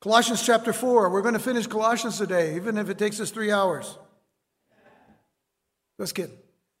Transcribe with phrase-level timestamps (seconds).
[0.00, 1.10] Colossians chapter 4.
[1.10, 3.98] We're going to finish Colossians today, even if it takes us three hours.
[5.98, 6.38] Let's kidding.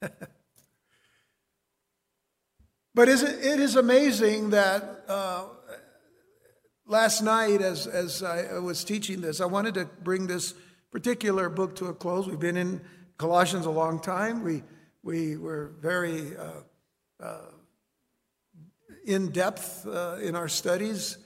[2.94, 5.46] but is it, it is amazing that uh,
[6.86, 10.54] last night, as, as I was teaching this, I wanted to bring this
[10.92, 12.28] particular book to a close.
[12.28, 12.80] We've been in
[13.16, 14.44] Colossians a long time.
[14.44, 14.62] We,
[15.02, 16.60] we were very uh,
[17.20, 17.50] uh,
[19.04, 21.18] in depth uh, in our studies.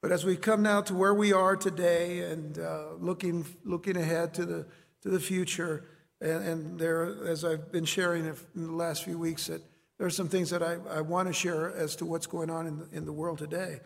[0.00, 4.32] But as we come now to where we are today and uh, looking, looking ahead
[4.34, 4.66] to the,
[5.02, 5.84] to the future,
[6.20, 9.60] and, and, there, as I've been sharing in the last few weeks, that
[9.98, 12.66] there are some things that I, I want to share as to what's going on
[12.66, 13.80] in the, in the world today.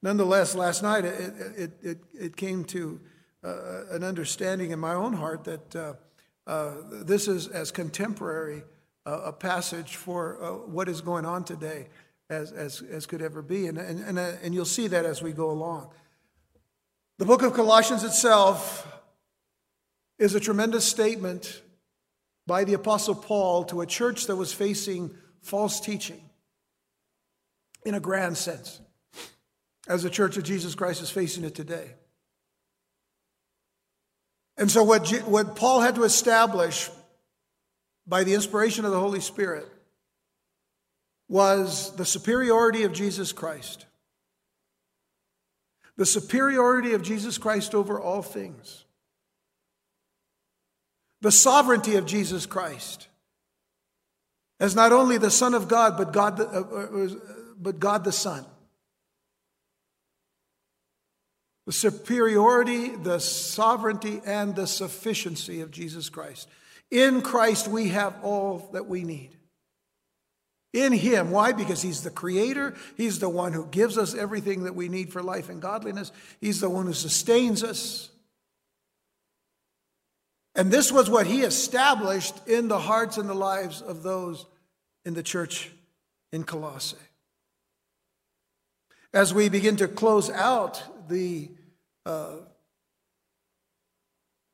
[0.00, 3.00] Nonetheless, last night it, it, it, it came to
[3.44, 5.94] uh, an understanding in my own heart that uh,
[6.46, 8.62] uh this is as contemporary
[9.06, 11.88] uh, a passage for uh, what is going on today
[12.30, 13.66] as, as, as could ever be.
[13.66, 15.90] And, and, and, uh, and you'll see that as we go along.
[17.18, 18.86] The book of Colossians itself
[20.18, 21.62] is a tremendous statement
[22.46, 26.20] by the Apostle Paul to a church that was facing false teaching
[27.84, 28.80] in a grand sense,
[29.86, 31.94] as the church of Jesus Christ is facing it today.
[34.56, 36.90] And so, what, what Paul had to establish
[38.06, 39.68] by the inspiration of the Holy Spirit
[41.28, 43.86] was the superiority of Jesus Christ.
[45.96, 48.84] The superiority of Jesus Christ over all things.
[51.20, 53.08] The sovereignty of Jesus Christ
[54.60, 57.08] as not only the Son of God, but God the, uh, uh,
[57.58, 58.44] but God the Son.
[61.66, 66.48] The superiority, the sovereignty, and the sufficiency of Jesus Christ.
[66.90, 69.37] In Christ, we have all that we need.
[70.72, 71.30] In Him.
[71.30, 71.52] Why?
[71.52, 72.74] Because He's the Creator.
[72.96, 76.12] He's the one who gives us everything that we need for life and godliness.
[76.40, 78.10] He's the one who sustains us.
[80.54, 84.44] And this was what He established in the hearts and the lives of those
[85.04, 85.70] in the church
[86.32, 86.96] in Colossae.
[89.14, 91.50] As we begin to close out the,
[92.04, 92.36] uh,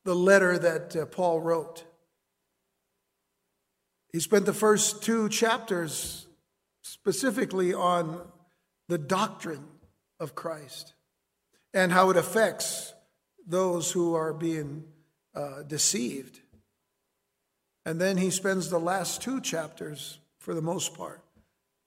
[0.05, 1.83] the letter that uh, Paul wrote,
[4.15, 6.29] he spent the first two chapters
[6.83, 8.21] specifically on
[8.87, 9.65] the doctrine
[10.21, 10.95] of Christ
[11.75, 12.95] and how it affects
[13.45, 14.85] those who are being
[15.35, 16.39] uh, deceived.
[17.85, 21.25] And then he spends the last two chapters, for the most part,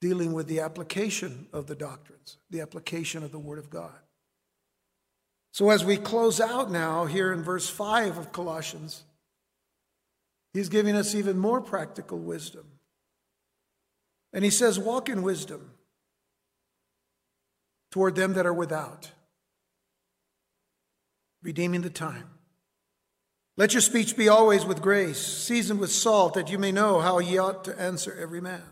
[0.01, 3.95] dealing with the application of the doctrines, the application of the Word of God.
[5.53, 9.05] So, as we close out now here in verse 5 of Colossians,
[10.57, 12.65] He's giving us even more practical wisdom.
[14.33, 15.69] And he says, Walk in wisdom
[17.91, 19.11] toward them that are without,
[21.43, 22.31] redeeming the time.
[23.55, 27.19] Let your speech be always with grace, seasoned with salt, that you may know how
[27.19, 28.63] ye ought to answer every man.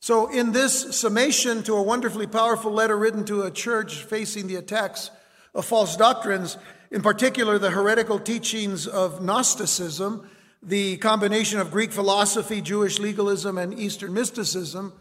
[0.00, 4.54] So, in this summation to a wonderfully powerful letter written to a church facing the
[4.54, 5.10] attacks
[5.56, 6.56] of false doctrines,
[6.90, 10.28] in particular the heretical teachings of Gnosticism,
[10.62, 14.92] the combination of Greek philosophy, Jewish legalism, and Eastern mysticism,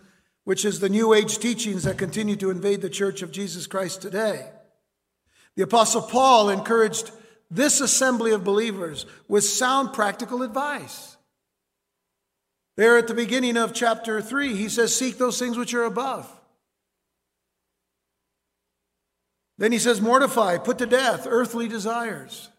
[0.44, 4.02] which is the New Age teachings that continue to invade the church of Jesus Christ
[4.02, 4.50] today.
[5.56, 7.12] The Apostle Paul encouraged
[7.50, 11.18] this assembly of believers with sound practical advice.
[12.76, 16.32] There at the beginning of chapter 3, he says, Seek those things which are above
[19.58, 22.50] Then he says, mortify, put to death earthly desires.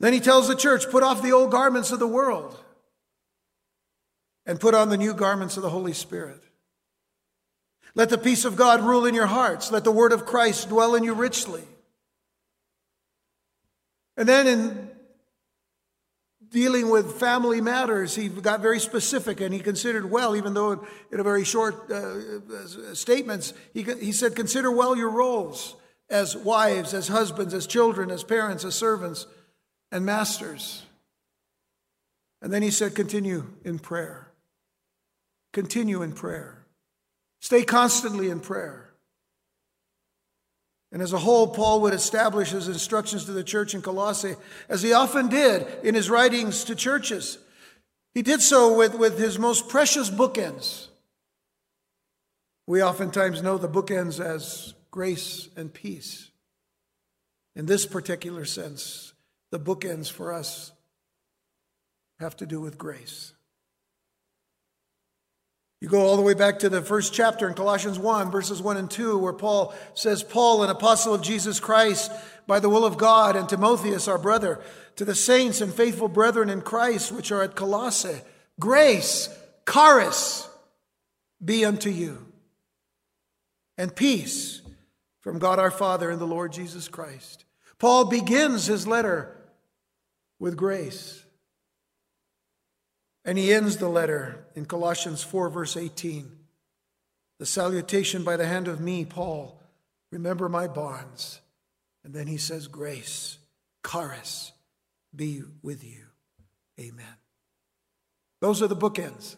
[0.00, 2.58] Then he tells the church, put off the old garments of the world
[4.46, 6.42] and put on the new garments of the Holy Spirit.
[7.94, 9.72] Let the peace of God rule in your hearts.
[9.72, 11.62] Let the word of Christ dwell in you richly.
[14.16, 14.89] And then in
[16.50, 21.20] dealing with family matters, he got very specific and he considered well, even though in
[21.20, 25.76] a very short uh, statements, he, he said, consider well your roles
[26.08, 29.26] as wives, as husbands, as children, as parents, as servants,
[29.92, 30.82] and masters.
[32.42, 34.32] And then he said, continue in prayer.
[35.52, 36.66] Continue in prayer.
[37.40, 38.89] Stay constantly in prayer.
[40.92, 44.34] And as a whole, Paul would establish his instructions to the church in Colossae,
[44.68, 47.38] as he often did in his writings to churches.
[48.12, 50.88] He did so with, with his most precious bookends.
[52.66, 56.30] We oftentimes know the bookends as grace and peace.
[57.54, 59.12] In this particular sense,
[59.50, 60.72] the bookends for us
[62.18, 63.32] have to do with grace.
[65.80, 68.76] You go all the way back to the first chapter in Colossians 1, verses 1
[68.76, 72.12] and 2, where Paul says, Paul, an apostle of Jesus Christ,
[72.46, 74.60] by the will of God, and Timotheus, our brother,
[74.96, 78.20] to the saints and faithful brethren in Christ which are at Colossae,
[78.58, 79.30] grace,
[79.66, 80.46] charis,
[81.42, 82.26] be unto you,
[83.78, 84.60] and peace
[85.20, 87.46] from God our Father and the Lord Jesus Christ.
[87.78, 89.34] Paul begins his letter
[90.38, 91.24] with grace.
[93.24, 96.30] And he ends the letter in Colossians 4, verse 18.
[97.38, 99.60] The salutation by the hand of me, Paul,
[100.10, 101.40] remember my bonds.
[102.04, 103.38] And then he says, Grace,
[103.86, 104.52] charis,
[105.14, 106.04] be with you.
[106.78, 107.16] Amen.
[108.40, 109.36] Those are the bookends.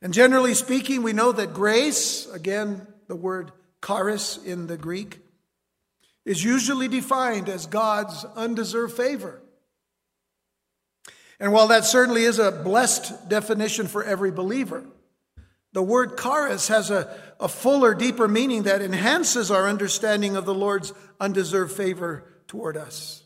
[0.00, 3.52] And generally speaking, we know that grace, again, the word
[3.84, 5.20] charis in the Greek,
[6.24, 9.42] is usually defined as God's undeserved favor.
[11.42, 14.84] And while that certainly is a blessed definition for every believer,
[15.72, 20.54] the word charis has a, a fuller, deeper meaning that enhances our understanding of the
[20.54, 23.24] Lord's undeserved favor toward us.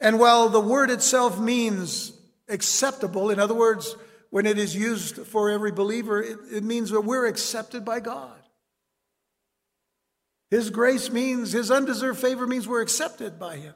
[0.00, 3.94] And while the word itself means acceptable, in other words,
[4.30, 8.40] when it is used for every believer, it, it means that we're accepted by God.
[10.50, 13.74] His grace means, his undeserved favor means we're accepted by him.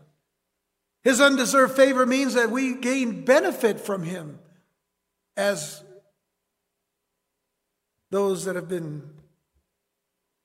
[1.03, 4.39] His undeserved favor means that we gain benefit from him
[5.37, 5.83] as
[8.11, 9.03] those that have been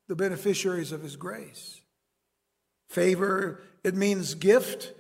[0.08, 1.82] the beneficiaries of his grace.
[2.90, 4.94] Favor, it means gift.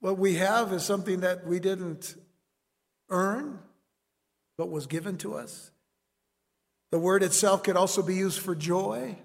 [0.00, 2.16] What we have is something that we didn't
[3.08, 3.60] earn,
[4.58, 5.70] but was given to us.
[6.90, 9.16] The word itself could also be used for joy.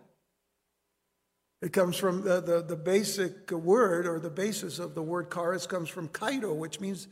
[1.62, 5.66] It comes from the, the, the, basic word or the basis of the word charis
[5.66, 7.08] comes from kaido, which means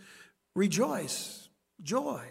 [0.56, 1.50] rejoice,
[1.82, 2.24] joy.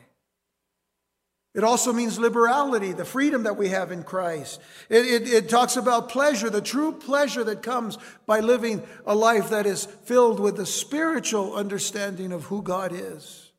[1.55, 4.61] It also means liberality, the freedom that we have in Christ.
[4.89, 7.97] It, it, it, talks about pleasure, the true pleasure that comes
[8.27, 13.53] by living a life that is filled with the spiritual understanding of who God is.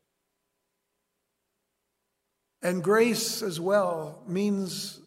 [2.62, 5.00] And grace as well means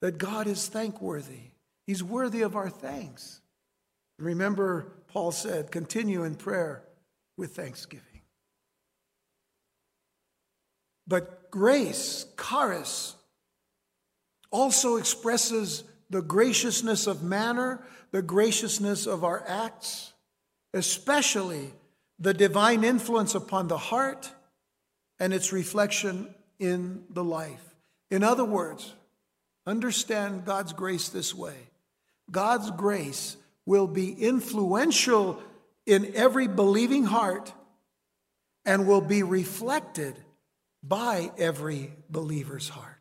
[0.00, 1.50] that God is thankworthy.
[1.86, 3.40] He's worthy of our thanks.
[4.18, 6.82] Remember, Paul said, continue in prayer
[7.36, 8.22] with thanksgiving.
[11.06, 13.14] But grace, charis,
[14.50, 20.12] also expresses the graciousness of manner, the graciousness of our acts,
[20.74, 21.72] especially
[22.18, 24.32] the divine influence upon the heart
[25.20, 27.74] and its reflection in the life.
[28.10, 28.94] In other words,
[29.66, 31.56] understand God's grace this way
[32.30, 35.40] God's grace will be influential
[35.86, 37.52] in every believing heart
[38.64, 40.16] and will be reflected
[40.82, 42.98] by every believer's heart.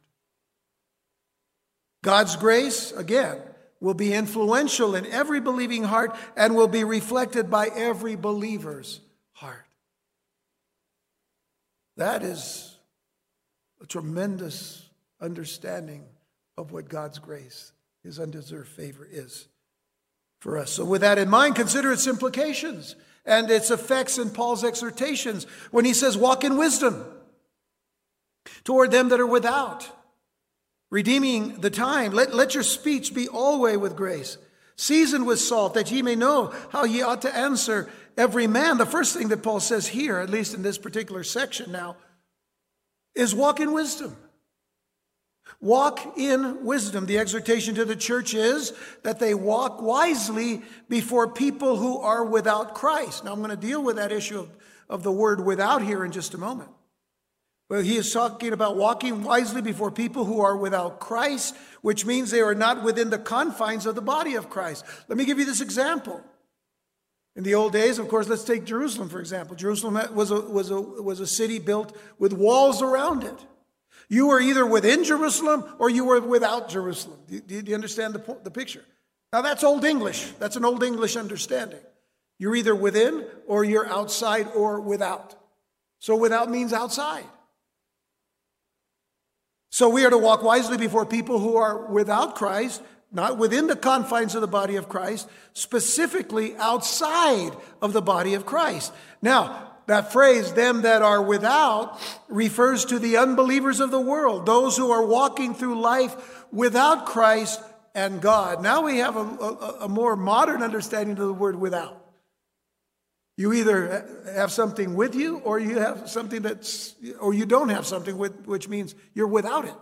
[2.03, 3.41] God's grace, again,
[3.79, 9.01] will be influential in every believing heart and will be reflected by every believer's
[9.33, 9.65] heart.
[11.97, 12.77] That is
[13.81, 14.87] a tremendous
[15.19, 16.03] understanding
[16.57, 17.71] of what God's grace
[18.05, 19.47] his undeserved favor is
[20.39, 20.71] for us.
[20.71, 25.85] So, with that in mind, consider its implications and its effects in Paul's exhortations when
[25.85, 27.03] he says, Walk in wisdom
[28.63, 29.89] toward them that are without,
[30.91, 32.11] redeeming the time.
[32.11, 34.37] Let, let your speech be always with grace,
[34.75, 38.77] seasoned with salt, that ye may know how ye ought to answer every man.
[38.77, 41.97] The first thing that Paul says here, at least in this particular section now,
[43.15, 44.15] is walk in wisdom.
[45.61, 47.05] Walk in wisdom.
[47.05, 52.75] The exhortation to the church is that they walk wisely before people who are without
[52.75, 53.23] Christ.
[53.23, 54.49] Now, I'm going to deal with that issue of,
[54.89, 56.69] of the word without here in just a moment.
[57.67, 62.29] But he is talking about walking wisely before people who are without Christ, which means
[62.29, 64.85] they are not within the confines of the body of Christ.
[65.07, 66.21] Let me give you this example.
[67.35, 69.55] In the old days, of course, let's take Jerusalem, for example.
[69.55, 73.45] Jerusalem was a, was a, was a city built with walls around it.
[74.09, 77.19] You were either within Jerusalem or you were without Jerusalem.
[77.27, 78.83] Do you, do you understand the, the picture?
[79.33, 80.31] Now, that's Old English.
[80.39, 81.79] That's an Old English understanding.
[82.37, 85.35] You're either within or you're outside or without.
[85.99, 87.25] So, without means outside.
[89.71, 92.81] So, we are to walk wisely before people who are without Christ,
[93.11, 98.45] not within the confines of the body of Christ, specifically outside of the body of
[98.45, 98.93] Christ.
[99.21, 104.75] Now, that phrase, them that are without, refers to the unbelievers of the world, those
[104.77, 107.61] who are walking through life without Christ
[107.93, 108.61] and God.
[108.63, 112.01] Now we have a, a, a more modern understanding of the word without.
[113.37, 117.85] You either have something with you or you have something that's, or you don't have
[117.85, 119.73] something with, which means you're without it.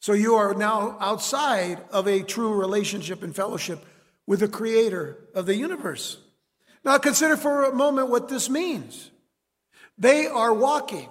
[0.00, 3.84] So you are now outside of a true relationship and fellowship
[4.26, 6.18] with the creator of the universe.
[6.84, 9.10] Now consider for a moment what this means.
[9.96, 11.08] They are walking,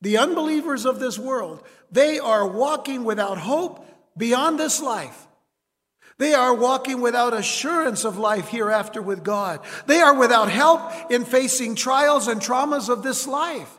[0.00, 3.86] the unbelievers of this world, they are walking without hope
[4.16, 5.26] beyond this life.
[6.18, 9.60] They are walking without assurance of life hereafter with God.
[9.86, 13.78] They are without help in facing trials and traumas of this life.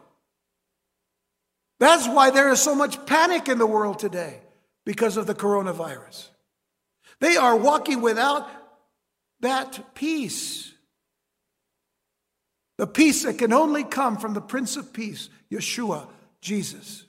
[1.80, 4.40] That's why there is so much panic in the world today
[4.86, 6.30] because of the coronavirus.
[7.20, 8.50] They are walking without
[9.42, 10.71] that peace.
[12.82, 16.08] The peace that can only come from the Prince of Peace, Yeshua,
[16.42, 17.06] Jesus.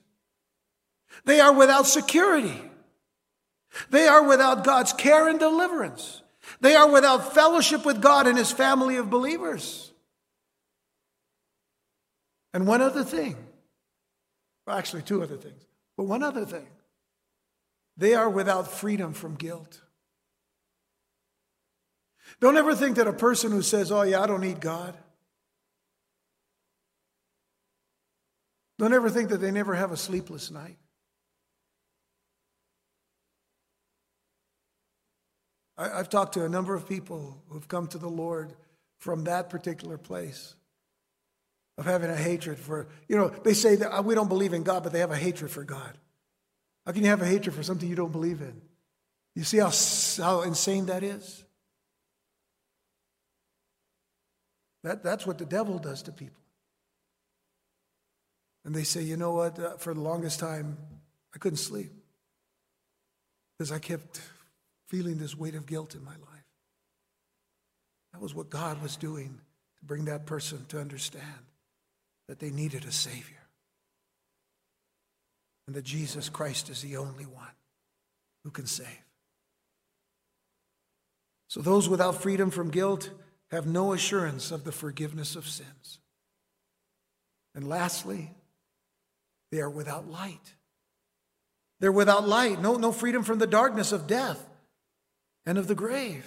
[1.25, 2.61] They are without security.
[3.89, 6.21] They are without God's care and deliverance.
[6.61, 9.91] They are without fellowship with God and His family of believers.
[12.53, 13.39] And one other thing,
[14.67, 15.65] well, actually, two other things,
[15.97, 16.69] but one other thing.
[17.97, 19.81] They are without freedom from guilt.
[22.41, 24.99] Don't ever think that a person who says, Oh, yeah, I don't need God,
[28.79, 30.77] don't ever think that they never have a sleepless night.
[35.77, 38.55] I, have talked to a number of people who've come to the Lord
[38.99, 40.55] from that particular place
[41.79, 44.63] of having a hatred for, you know, they say that uh, we don't believe in
[44.63, 45.99] God, but they have a hatred for God.
[46.87, 48.61] How can you have a hatred for something you don't believe in?
[49.35, 49.73] You see how,
[50.23, 51.45] how insane that is?
[54.85, 56.42] That, that's what the devil does to people.
[58.65, 60.77] And they say, you know what, uh, for the longest time,
[61.35, 61.91] I couldn't sleep
[63.59, 64.21] because I kept
[64.87, 66.47] feeling this weight of guilt in my life.
[68.13, 69.41] That was what God was doing
[69.79, 71.25] to bring that person to understand
[72.29, 73.43] that they needed a Savior
[75.67, 77.55] and that Jesus Christ is the only one
[78.45, 78.87] who can save.
[81.49, 83.11] So those without freedom from guilt
[83.51, 85.99] have no assurance of the forgiveness of sins.
[87.55, 88.31] And lastly,
[89.53, 90.55] they are without light.
[91.79, 94.45] They're without light, no, no freedom from the darkness of death
[95.45, 96.27] and of the grave.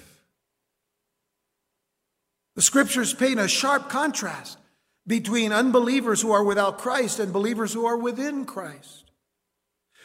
[2.55, 4.60] The scriptures paint a sharp contrast
[5.08, 9.12] between unbelievers who are without Christ and believers who are within Christ.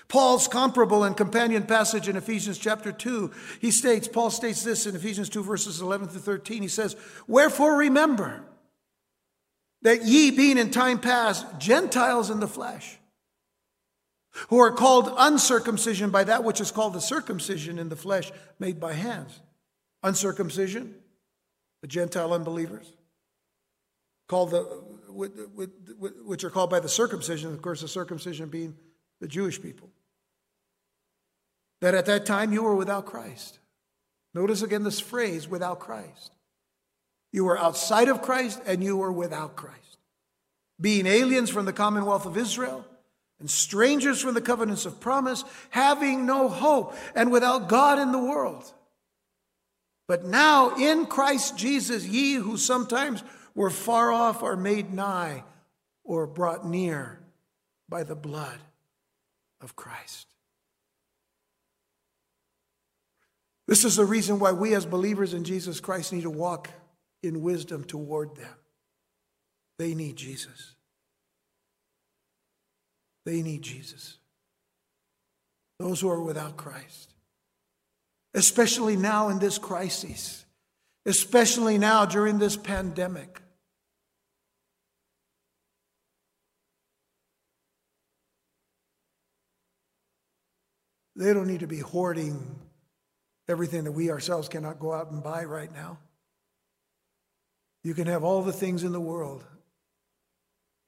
[0.09, 4.97] Paul's comparable and companion passage in Ephesians chapter 2, he states, Paul states this in
[4.97, 6.63] Ephesians 2, verses 11 to 13.
[6.63, 6.97] He says,
[7.29, 8.43] Wherefore remember
[9.83, 12.97] that ye, being in time past Gentiles in the flesh,
[14.49, 18.79] who are called uncircumcision by that which is called the circumcision in the flesh made
[18.79, 19.41] by hands.
[20.03, 20.95] Uncircumcision,
[21.83, 22.93] the Gentile unbelievers,
[24.29, 24.61] called the,
[26.25, 28.77] which are called by the circumcision, of course, the circumcision being
[29.21, 29.91] the Jewish people.
[31.81, 33.59] That at that time you were without Christ.
[34.35, 36.33] Notice again this phrase, without Christ.
[37.33, 39.99] You were outside of Christ and you were without Christ.
[40.81, 42.87] Being aliens from the commonwealth of Israel
[43.41, 48.19] and strangers from the covenants of promise, having no hope and without God in the
[48.19, 48.73] world.
[50.07, 55.45] But now in Christ Jesus, ye who sometimes were far off are made nigh
[56.05, 57.21] or brought near
[57.89, 58.59] by the blood
[59.61, 60.27] of Christ.
[63.67, 66.69] This is the reason why we, as believers in Jesus Christ, need to walk
[67.23, 68.55] in wisdom toward them.
[69.79, 70.75] They need Jesus.
[73.31, 74.19] They need Jesus.
[75.79, 77.15] Those who are without Christ.
[78.35, 80.45] Especially now in this crisis,
[81.07, 83.41] especially now during this pandemic.
[91.15, 92.59] They don't need to be hoarding
[93.49, 95.99] everything that we ourselves cannot go out and buy right now.
[97.85, 99.45] You can have all the things in the world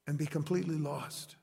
[0.09, 1.37] and be completely lost.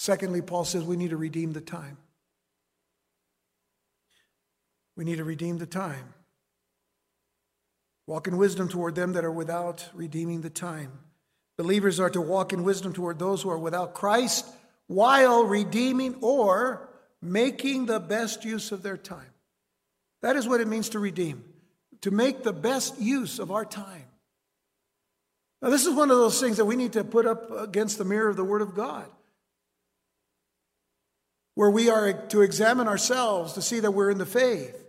[0.00, 1.98] Secondly, Paul says we need to redeem the time.
[4.96, 6.14] We need to redeem the time.
[8.06, 10.92] Walk in wisdom toward them that are without redeeming the time.
[11.56, 14.46] Believers are to walk in wisdom toward those who are without Christ
[14.86, 16.88] while redeeming or
[17.20, 19.32] making the best use of their time.
[20.22, 21.42] That is what it means to redeem,
[22.02, 24.04] to make the best use of our time.
[25.60, 28.04] Now, this is one of those things that we need to put up against the
[28.04, 29.10] mirror of the Word of God
[31.58, 34.80] where we are to examine ourselves to see that we're in the faith.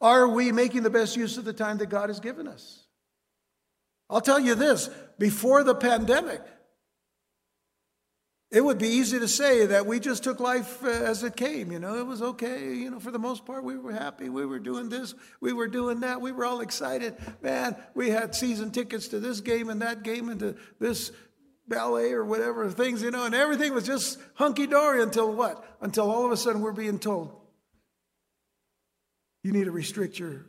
[0.00, 2.84] Are we making the best use of the time that God has given us?
[4.08, 4.90] I'll tell you this
[5.20, 6.40] before the pandemic,
[8.50, 11.70] it would be easy to say that we just took life uh, as it came.
[11.70, 12.74] You know, it was okay.
[12.74, 14.28] You know, for the most part, we were happy.
[14.28, 15.14] We were doing this.
[15.40, 16.20] We were doing that.
[16.20, 17.14] We were all excited.
[17.40, 21.12] Man, we had season tickets to this game and that game and to this
[21.70, 25.64] ballet or whatever things, you know, and everything was just hunky dory until what?
[25.80, 27.40] Until all of a sudden we're being told
[29.42, 30.46] you need to restrict your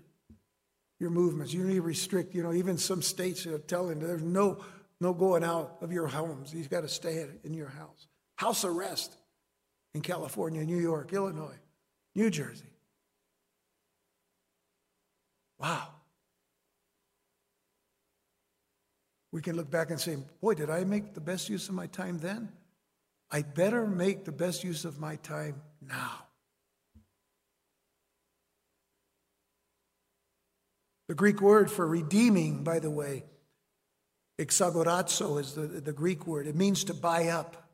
[0.99, 1.53] your movements.
[1.53, 4.63] You need to restrict, you know, even some states are telling there's no
[4.99, 6.53] no going out of your homes.
[6.53, 8.07] You've got to stay in your house.
[8.35, 9.15] House arrest
[9.93, 11.57] in California, New York, Illinois,
[12.15, 12.65] New Jersey.
[15.57, 15.87] Wow.
[19.31, 21.87] We can look back and say, boy, did I make the best use of my
[21.87, 22.49] time then?
[23.31, 26.25] I better make the best use of my time now.
[31.07, 33.25] The Greek word for redeeming, by the way,
[34.39, 36.47] Exagorazo is the, the Greek word.
[36.47, 37.69] It means to buy up,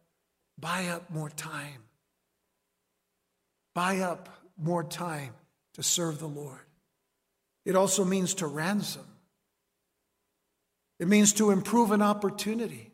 [0.60, 1.84] buy up more time.
[3.74, 5.34] Buy up more time
[5.76, 6.60] to serve the Lord.
[7.64, 9.06] It also means to ransom.
[11.00, 12.92] It means to improve an opportunity.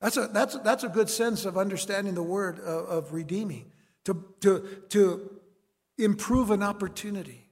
[0.00, 3.70] That's a, that's, that's a good sense of understanding the word of, of redeeming,
[4.04, 5.30] to, to, to
[5.98, 7.46] improve an opportunity.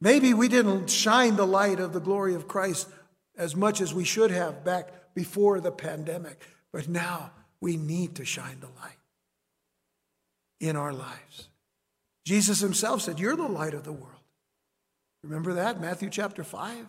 [0.00, 2.88] Maybe we didn't shine the light of the glory of Christ
[3.36, 6.40] as much as we should have back before the pandemic,
[6.72, 8.98] but now we need to shine the light
[10.60, 11.48] in our lives.
[12.24, 14.17] Jesus himself said, You're the light of the world.
[15.22, 15.80] Remember that?
[15.80, 16.86] Matthew chapter 5.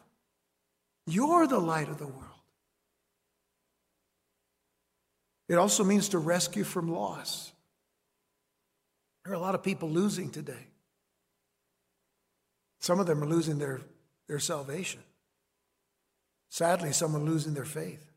[1.08, 2.26] You're the light of the world.
[5.48, 7.52] It also means to rescue from loss.
[9.24, 10.68] There are a lot of people losing today.
[12.80, 13.82] Some of them are losing their,
[14.28, 15.02] their salvation.
[16.50, 18.10] Sadly, some are losing their faith.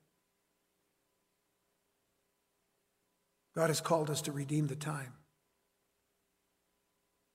[3.54, 5.12] God has called us to redeem the time.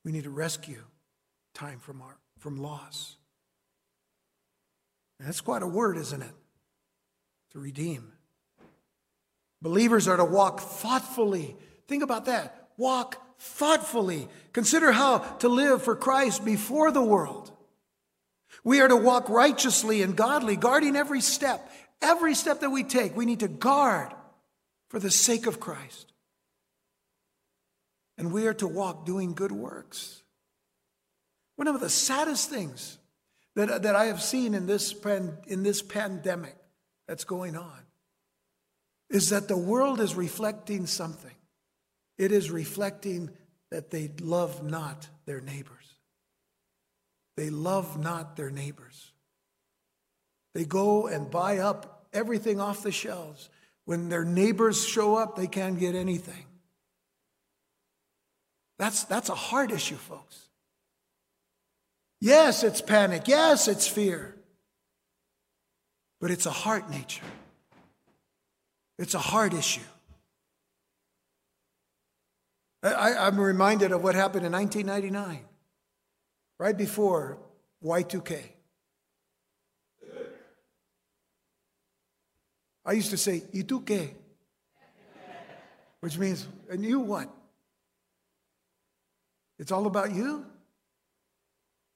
[0.03, 0.83] We need to rescue
[1.53, 3.15] time from, our, from loss.
[5.19, 6.33] And that's quite a word, isn't it?
[7.51, 8.11] To redeem.
[9.61, 11.55] Believers are to walk thoughtfully.
[11.87, 12.69] Think about that.
[12.77, 14.27] Walk thoughtfully.
[14.53, 17.51] Consider how to live for Christ before the world.
[18.63, 21.71] We are to walk righteously and godly, guarding every step.
[22.01, 24.13] Every step that we take, we need to guard
[24.89, 26.13] for the sake of Christ.
[28.17, 30.23] And we are to walk doing good works.
[31.57, 32.97] One of the saddest things
[33.55, 34.95] that, that I have seen in this,
[35.47, 36.55] in this pandemic
[37.07, 37.81] that's going on
[39.09, 41.33] is that the world is reflecting something.
[42.17, 43.31] It is reflecting
[43.71, 45.95] that they love not their neighbors.
[47.35, 49.11] They love not their neighbors.
[50.53, 53.49] They go and buy up everything off the shelves.
[53.85, 56.45] When their neighbors show up, they can't get anything.
[58.77, 60.46] That's, that's a hard issue, folks.
[62.19, 63.27] Yes, it's panic.
[63.27, 64.35] Yes, it's fear.
[66.19, 67.25] But it's a heart nature.
[68.97, 69.81] It's a heart issue.
[72.83, 75.43] I, am reminded of what happened in 1999,
[76.59, 77.39] right before
[77.83, 78.43] Y2K.
[82.85, 84.11] I used to say, ¿Y tú qué?
[85.99, 87.29] Which means, and you what?
[89.59, 90.45] It's all about you?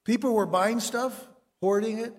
[0.03, 1.27] People were buying stuff,
[1.61, 2.13] hoarding it,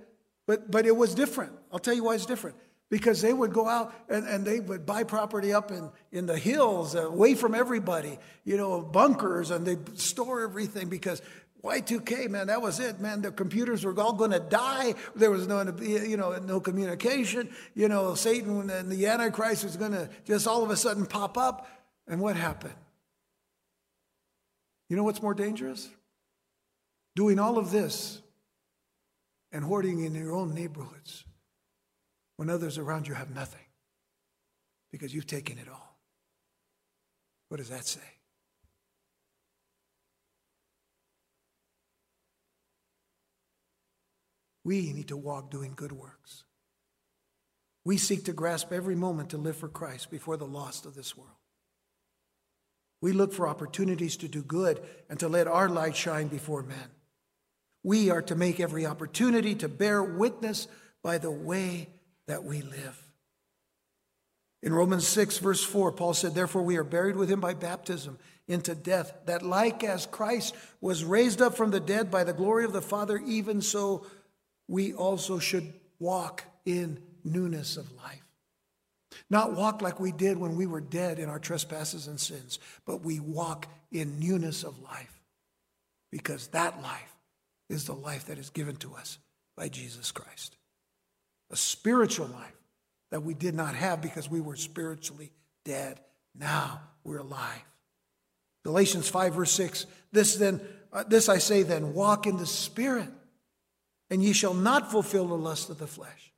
[0.46, 1.52] but, but it was different.
[1.72, 2.56] I'll tell you why it's different
[2.92, 6.36] because they would go out and, and they would buy property up in, in the
[6.36, 11.22] hills uh, away from everybody, you know, bunkers, and they store everything because
[11.64, 13.22] Y2K, man, that was it, man.
[13.22, 14.94] The computers were all going to die.
[15.14, 17.48] There was no, you know, no communication.
[17.74, 21.38] You know, Satan and the Antichrist was going to just all of a sudden pop
[21.38, 21.68] up.
[22.08, 22.74] And what happened?
[24.88, 25.88] You know what's more dangerous?
[27.14, 28.20] Doing all of this
[29.50, 31.24] and hoarding in your own neighborhoods
[32.36, 33.66] when others around you have nothing
[34.90, 35.98] because you've taken it all.
[37.48, 38.00] What does that say?
[44.64, 46.44] We need to walk doing good works.
[47.84, 51.16] We seek to grasp every moment to live for Christ before the lost of this
[51.16, 51.30] world.
[53.00, 56.90] We look for opportunities to do good and to let our light shine before men.
[57.82, 60.68] We are to make every opportunity to bear witness
[61.02, 61.88] by the way
[62.26, 62.98] that we live.
[64.62, 68.18] In Romans 6, verse 4, Paul said, Therefore, we are buried with him by baptism
[68.46, 72.64] into death, that like as Christ was raised up from the dead by the glory
[72.64, 74.06] of the Father, even so
[74.68, 78.22] we also should walk in newness of life.
[79.28, 83.02] Not walk like we did when we were dead in our trespasses and sins, but
[83.02, 85.20] we walk in newness of life
[86.10, 87.11] because that life
[87.72, 89.18] is the life that is given to us
[89.56, 90.56] by Jesus Christ.
[91.50, 92.56] A spiritual life
[93.10, 95.32] that we did not have because we were spiritually
[95.64, 96.00] dead.
[96.38, 97.62] Now we're alive.
[98.64, 100.60] Galatians 5, verse 6 This then,
[100.92, 103.08] uh, this I say then, walk in the Spirit,
[104.10, 106.32] and ye shall not fulfill the lust of the flesh.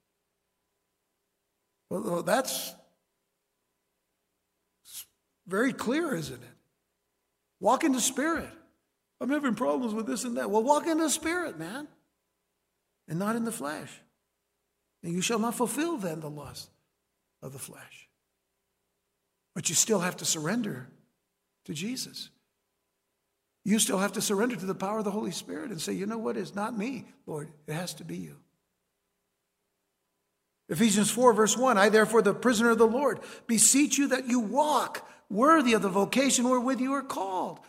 [1.90, 2.74] Well, that's
[5.46, 6.48] very clear, isn't it?
[7.60, 8.48] Walk in the Spirit.
[9.24, 10.50] I'm having problems with this and that.
[10.50, 11.88] Well, walk in the Spirit, man,
[13.08, 13.90] and not in the flesh.
[15.02, 16.68] And you shall not fulfill then the lust
[17.42, 18.10] of the flesh.
[19.54, 20.88] But you still have to surrender
[21.64, 22.28] to Jesus.
[23.64, 26.04] You still have to surrender to the power of the Holy Spirit and say, you
[26.04, 26.36] know what?
[26.36, 27.48] It's not me, Lord.
[27.66, 28.36] It has to be you.
[30.68, 34.40] Ephesians 4, verse 1 I, therefore, the prisoner of the Lord, beseech you that you
[34.40, 37.60] walk worthy of the vocation wherewith you are called.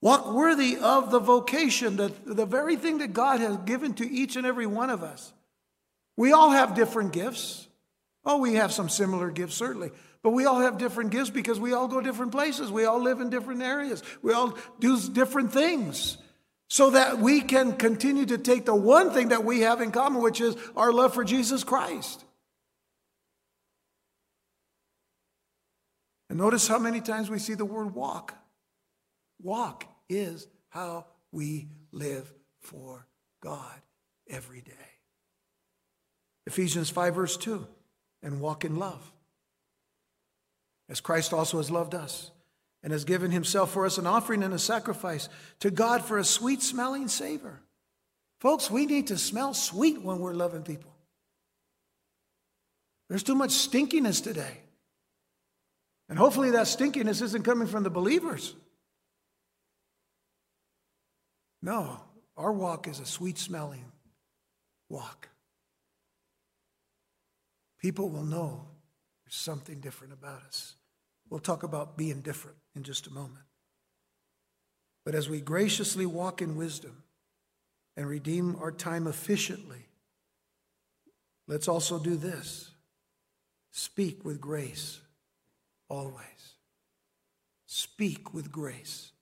[0.00, 4.36] Walk worthy of the vocation, the, the very thing that God has given to each
[4.36, 5.32] and every one of us.
[6.16, 7.66] We all have different gifts.
[8.24, 9.90] Oh, we have some similar gifts, certainly.
[10.22, 12.70] But we all have different gifts because we all go different places.
[12.70, 14.02] We all live in different areas.
[14.22, 16.18] We all do different things
[16.68, 20.22] so that we can continue to take the one thing that we have in common,
[20.22, 22.24] which is our love for Jesus Christ.
[26.28, 28.37] And notice how many times we see the word walk.
[29.42, 33.06] Walk is how we live for
[33.40, 33.80] God
[34.28, 34.72] every day.
[36.46, 37.66] Ephesians 5, verse 2
[38.22, 39.12] and walk in love
[40.88, 42.30] as Christ also has loved us
[42.82, 45.28] and has given himself for us an offering and a sacrifice
[45.60, 47.60] to God for a sweet smelling savor.
[48.40, 50.94] Folks, we need to smell sweet when we're loving people.
[53.08, 54.58] There's too much stinkiness today.
[56.08, 58.54] And hopefully that stinkiness isn't coming from the believers.
[61.60, 62.00] No,
[62.36, 63.84] our walk is a sweet smelling
[64.88, 65.28] walk.
[67.78, 68.66] People will know
[69.24, 70.74] there's something different about us.
[71.28, 73.44] We'll talk about being different in just a moment.
[75.04, 77.02] But as we graciously walk in wisdom
[77.96, 79.86] and redeem our time efficiently,
[81.46, 82.70] let's also do this
[83.70, 85.00] speak with grace
[85.88, 86.54] always.
[87.66, 89.12] Speak with grace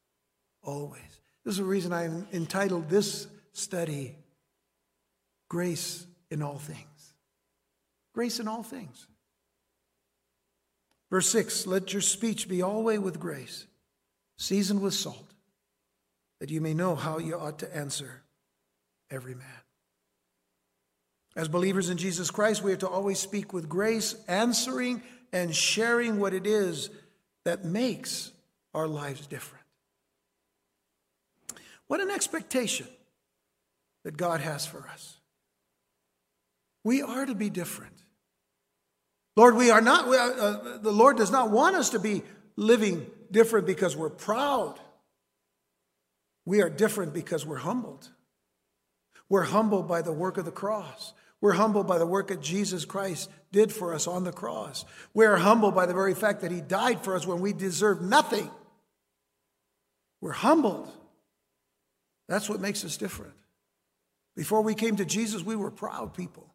[0.63, 1.21] always.
[1.47, 4.17] This is the reason I entitled this study
[5.49, 7.15] Grace in All Things.
[8.17, 9.07] Grace in all things.
[11.11, 13.67] Verse 6 Let your speech be always with grace,
[14.39, 15.35] seasoned with salt,
[16.41, 18.23] that you may know how you ought to answer
[19.09, 19.47] every man.
[21.37, 26.19] As believers in Jesus Christ, we are to always speak with grace, answering and sharing
[26.19, 26.91] what it is
[27.45, 28.33] that makes
[28.75, 29.66] our lives different.
[31.89, 32.87] What an expectation
[34.05, 35.17] that God has for us.
[36.85, 37.93] We are to be different.
[39.35, 42.23] Lord, we are not, we are, uh, the Lord does not want us to be
[42.57, 44.79] living different because we're proud.
[46.45, 48.09] We are different because we're humbled.
[49.29, 51.13] We're humbled by the work of the cross.
[51.41, 54.85] We're humbled by the work that Jesus Christ did for us on the cross.
[55.13, 58.51] We're humbled by the very fact that He died for us when we deserved nothing.
[60.21, 60.91] We're humbled.
[62.29, 63.35] That's what makes us different.
[64.35, 66.53] Before we came to Jesus, we were proud people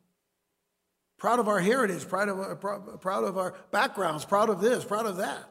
[1.22, 2.56] proud of our heritage, proud of, uh, our,
[2.98, 5.48] proud of our backgrounds, proud of this, proud of that.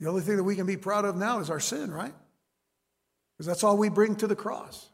[0.00, 2.12] The only thing that we can be proud of now is our sin, right?
[3.32, 4.88] Because that's all we bring to the cross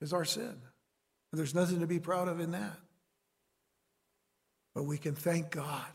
[0.00, 0.42] is our sin.
[0.42, 2.76] And there's nothing to be proud of in that.
[4.74, 5.86] But we can thank God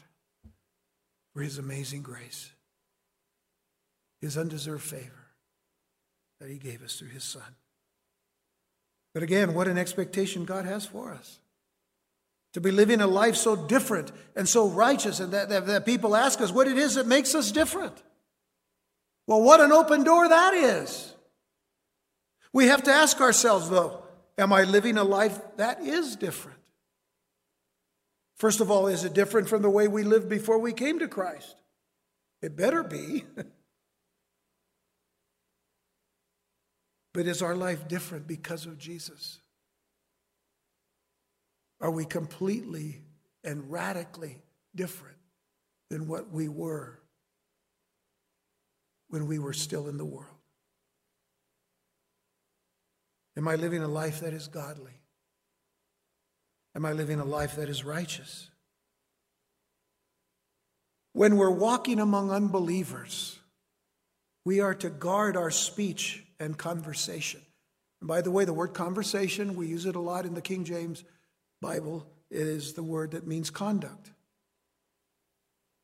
[1.34, 2.54] for his amazing grace,
[4.24, 5.28] his undeserved favor
[6.40, 7.56] that he gave us through his son.
[9.14, 11.40] But again, what an expectation God has for us.
[12.54, 16.16] To be living a life so different and so righteous, and that, that, that people
[16.16, 18.02] ask us what it is that makes us different.
[19.28, 21.14] Well, what an open door that is.
[22.54, 24.04] We have to ask ourselves, though,
[24.38, 26.60] am I living a life that is different?
[28.38, 31.10] First of all, is it different from the way we lived before we came to
[31.10, 31.56] Christ?
[32.42, 33.26] It better be.
[37.14, 39.40] But is our life different because of Jesus?
[41.80, 43.02] Are we completely
[43.44, 44.38] and radically
[44.76, 45.18] different
[45.90, 47.00] than what we were
[49.10, 50.28] when we were still in the world?
[53.36, 54.94] Am I living a life that is godly?
[56.76, 58.50] Am I living a life that is righteous?
[61.14, 63.38] When we're walking among unbelievers,
[64.46, 67.42] we are to guard our speech and conversation.
[68.02, 70.64] And by the way, the word conversation, we use it a lot in the King
[70.66, 71.04] James
[71.62, 72.06] Bible.
[72.30, 74.12] It is the word that means conduct.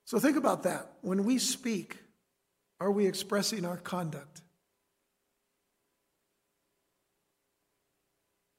[0.05, 0.93] So think about that.
[1.01, 1.97] When we speak,
[2.79, 4.41] are we expressing our conduct?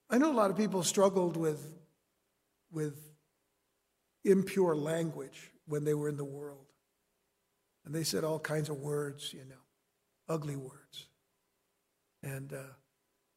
[0.09, 1.61] I know a lot of people struggled with,
[2.73, 2.97] with
[4.25, 6.67] impure language when they were in the world.
[7.85, 9.55] And they said all kinds of words, you know,
[10.29, 11.07] ugly words.
[12.23, 12.63] And uh,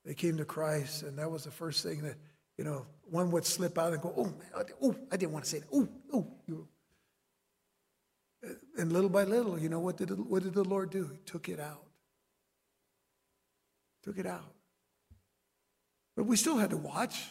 [0.05, 2.15] they came to Christ, and that was the first thing that,
[2.57, 5.49] you know, one would slip out and go, oh, man, oh, I didn't want to
[5.51, 5.67] say that.
[5.73, 6.67] Oh, oh.
[8.77, 11.09] And little by little, you know, what did, what did the Lord do?
[11.11, 11.83] He took it out.
[14.03, 14.51] Took it out.
[16.15, 17.23] But we still had to watch,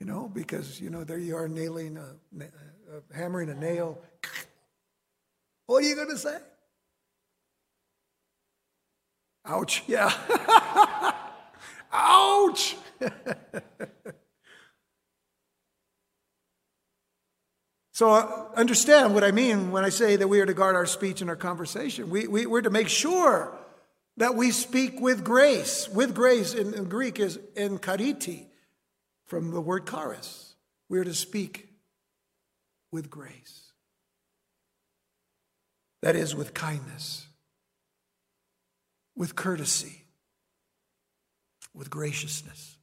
[0.00, 4.00] you know, because, you know, there you are nailing, a, a hammering a nail.
[5.66, 6.36] What are you going to say?
[9.44, 9.82] Ouch.
[9.86, 10.12] Yeah.
[11.92, 12.76] Ouch.
[17.92, 20.86] so uh, understand what I mean when I say that we are to guard our
[20.86, 22.08] speech and our conversation.
[22.08, 23.58] We, we, we're to make sure
[24.16, 25.88] that we speak with grace.
[25.88, 28.46] With grace in, in Greek is in en chariti,
[29.24, 30.54] from the word charis.
[30.88, 31.68] We are to speak
[32.90, 33.72] with grace.
[36.02, 37.26] That is, with kindness,
[39.16, 40.04] with courtesy,
[41.74, 42.76] with graciousness.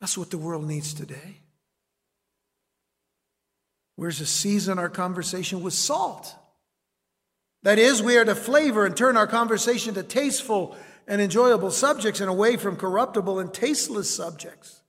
[0.00, 1.42] That's what the world needs today.
[3.96, 6.34] We're to season our conversation with salt.
[7.62, 10.76] That is, we are to flavor and turn our conversation to tasteful
[11.06, 14.82] and enjoyable subjects and away from corruptible and tasteless subjects.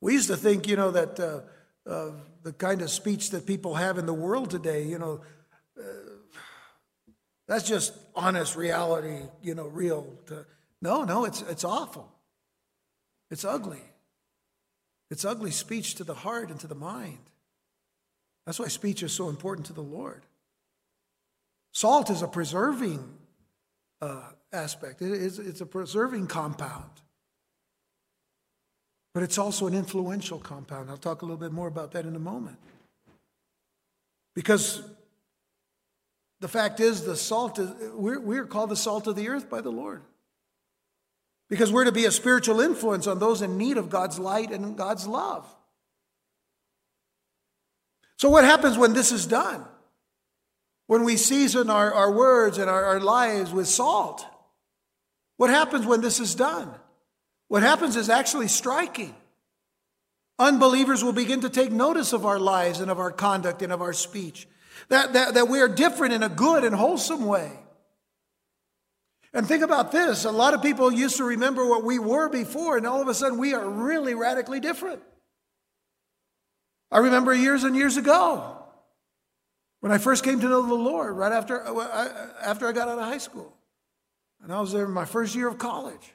[0.00, 1.40] We used to think, you know, that uh,
[1.88, 2.10] uh,
[2.42, 5.20] the kind of speech that people have in the world today, you know,
[5.78, 5.82] uh,
[7.50, 10.06] that's just honest reality, you know, real.
[10.28, 10.46] To,
[10.80, 12.08] no, no, it's, it's awful.
[13.28, 13.82] It's ugly.
[15.10, 17.18] It's ugly speech to the heart and to the mind.
[18.46, 20.22] That's why speech is so important to the Lord.
[21.72, 23.16] Salt is a preserving
[24.00, 26.90] uh, aspect, it is, it's a preserving compound.
[29.12, 30.88] But it's also an influential compound.
[30.88, 32.58] I'll talk a little bit more about that in a moment.
[34.36, 34.84] Because
[36.40, 39.60] the fact is, the salt is, we're, we're called the salt of the earth by
[39.60, 40.02] the Lord.
[41.48, 44.76] Because we're to be a spiritual influence on those in need of God's light and
[44.76, 45.46] God's love.
[48.16, 49.64] So, what happens when this is done?
[50.90, 54.26] when we season our, our words and our, our lives with salt.
[55.36, 56.68] What happens when this is done?
[57.46, 59.14] What happens is actually striking.
[60.36, 63.80] Unbelievers will begin to take notice of our lives and of our conduct and of
[63.80, 64.48] our speech.
[64.90, 67.50] That, that, that we are different in a good and wholesome way.
[69.32, 72.76] And think about this a lot of people used to remember what we were before,
[72.76, 75.00] and all of a sudden we are really radically different.
[76.90, 78.56] I remember years and years ago,
[79.78, 81.62] when I first came to know the Lord, right after,
[82.42, 83.56] after I got out of high school.
[84.42, 86.12] And I was there in my first year of college.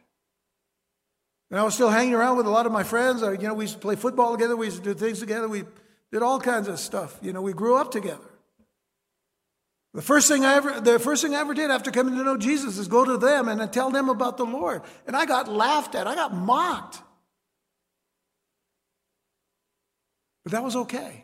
[1.49, 3.21] And I was still hanging around with a lot of my friends.
[3.21, 4.57] You know, we used to play football together.
[4.57, 5.47] We used to do things together.
[5.47, 5.63] We
[6.11, 7.17] did all kinds of stuff.
[7.21, 8.34] You know, we grew up together.
[9.95, 12.35] The first thing I ever, the first thing I ever did after coming to know
[12.35, 14.81] Jesus is go to them and tell them about the Lord.
[15.07, 16.05] And I got laughed at.
[16.05, 17.01] I got mocked.
[20.43, 21.23] But that was okay.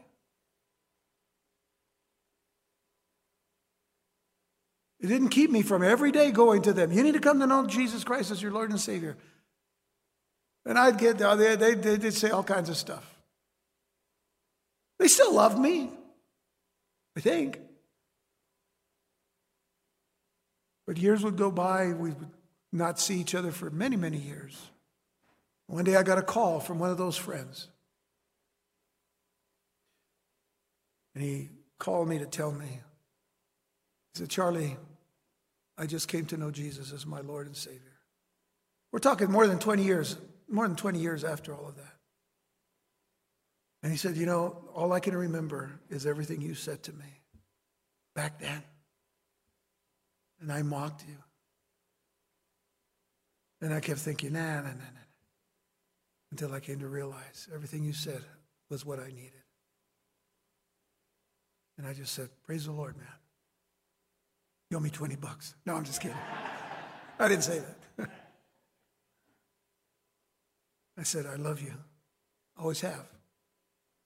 [5.01, 6.93] It didn't keep me from every day going to them.
[6.93, 9.17] You need to come to know Jesus Christ as your Lord and Savior.
[10.65, 13.19] And I'd get uh, they, they, they'd say all kinds of stuff.
[14.97, 15.89] They still loved me,
[17.17, 17.59] I think.
[20.91, 22.29] But years would go by, we would
[22.73, 24.61] not see each other for many, many years.
[25.67, 27.69] One day I got a call from one of those friends.
[31.15, 31.47] And he
[31.79, 34.75] called me to tell me, he said, Charlie,
[35.77, 37.97] I just came to know Jesus as my Lord and Savior.
[38.91, 40.17] We're talking more than 20 years,
[40.49, 41.93] more than 20 years after all of that.
[43.81, 47.21] And he said, You know, all I can remember is everything you said to me
[48.13, 48.61] back then.
[50.41, 51.17] And I mocked you.
[53.61, 55.07] And I kept thinking, nah, nah, nah, nah.
[56.31, 58.21] Until I came to realize everything you said
[58.69, 59.43] was what I needed.
[61.77, 63.07] And I just said, Praise the Lord, man.
[64.69, 65.55] You owe me 20 bucks.
[65.65, 66.17] No, I'm just kidding.
[67.19, 67.59] I didn't say
[67.97, 68.09] that.
[70.97, 71.73] I said, I love you.
[72.57, 73.07] Always have.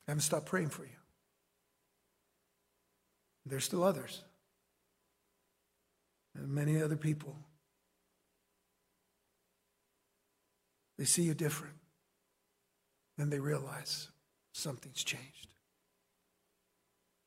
[0.07, 0.89] I haven't stopped praying for you.
[3.45, 4.23] There's still others.
[6.35, 7.35] And many other people.
[10.97, 11.75] They see you different.
[13.17, 14.09] Then they realize
[14.53, 15.47] something's changed.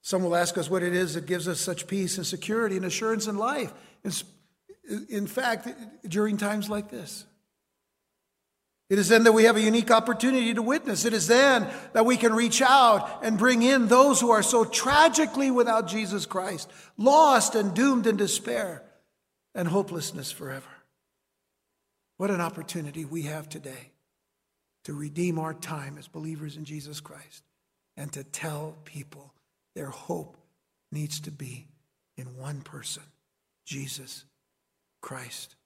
[0.02, 2.84] Some will ask us what it is that gives us such peace and security and
[2.84, 3.72] assurance in life.
[5.10, 5.68] In fact,
[6.06, 7.24] during times like this.
[8.88, 11.04] It is then that we have a unique opportunity to witness.
[11.04, 14.64] It is then that we can reach out and bring in those who are so
[14.64, 18.82] tragically without Jesus Christ, lost and doomed in despair
[19.58, 20.70] and hopelessness forever.
[22.16, 23.90] What an opportunity we have today
[24.84, 27.42] to redeem our time as believers in Jesus Christ
[27.96, 29.34] and to tell people
[29.74, 30.36] their hope
[30.92, 31.66] needs to be
[32.16, 33.02] in one person
[33.66, 34.24] Jesus
[35.02, 35.56] Christ,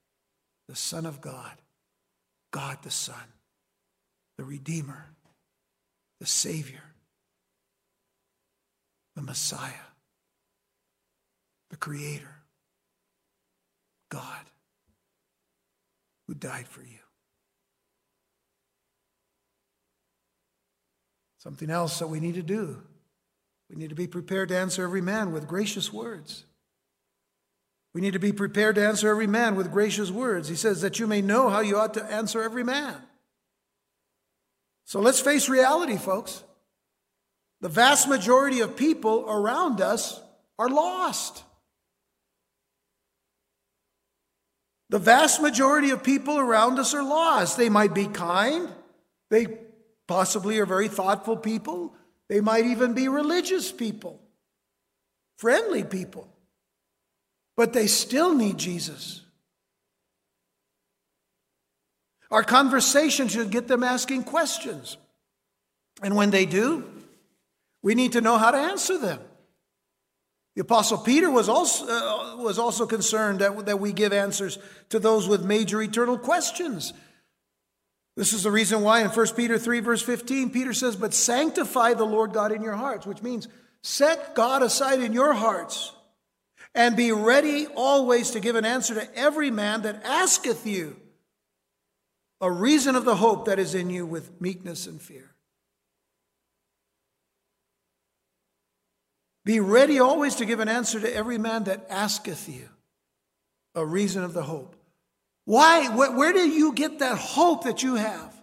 [0.67, 1.53] the Son of God,
[2.49, 3.23] God the Son,
[4.39, 5.05] the Redeemer,
[6.19, 6.83] the Savior,
[9.15, 9.71] the Messiah,
[11.69, 12.32] the Creator,
[14.13, 14.45] God,
[16.27, 16.99] who died for you.
[21.39, 22.81] Something else that we need to do
[23.69, 26.45] we need to be prepared to answer every man with gracious words.
[27.95, 30.47] We need to be prepared to answer every man with gracious words.
[30.47, 32.95] He says that you may know how you ought to answer every man.
[34.85, 36.43] So let's face reality, folks.
[37.61, 40.21] The vast majority of people around us
[40.59, 41.43] are lost.
[44.93, 47.57] The vast majority of people around us are lost.
[47.57, 48.69] They might be kind,
[49.31, 49.47] they
[50.05, 51.95] possibly are very thoughtful people,
[52.29, 54.21] they might even be religious people,
[55.39, 56.27] friendly people,
[57.57, 59.21] but they still need Jesus.
[62.29, 64.97] Our conversation should get them asking questions.
[66.03, 66.83] And when they do,
[67.81, 69.21] we need to know how to answer them.
[70.55, 74.99] The Apostle Peter was also, uh, was also concerned that, that we give answers to
[74.99, 76.93] those with major eternal questions.
[78.15, 81.95] This is the reason why in 1 Peter 3, verse 15, Peter says, But sanctify
[81.95, 83.47] the Lord God in your hearts, which means
[83.81, 85.91] set God aside in your hearts
[86.75, 90.95] and be ready always to give an answer to every man that asketh you
[92.41, 95.32] a reason of the hope that is in you with meekness and fear.
[99.45, 102.69] Be ready always to give an answer to every man that asketh you
[103.75, 104.75] a reason of the hope.
[105.45, 105.89] Why?
[105.89, 108.33] Where do you get that hope that you have?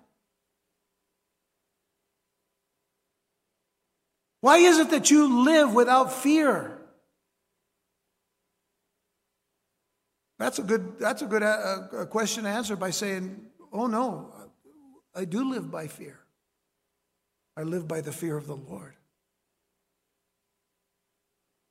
[4.42, 6.78] Why is it that you live without fear?
[10.38, 14.32] That's a good, that's a good uh, uh question to answer by saying, oh no,
[15.14, 16.18] I do live by fear.
[17.56, 18.94] I live by the fear of the Lord.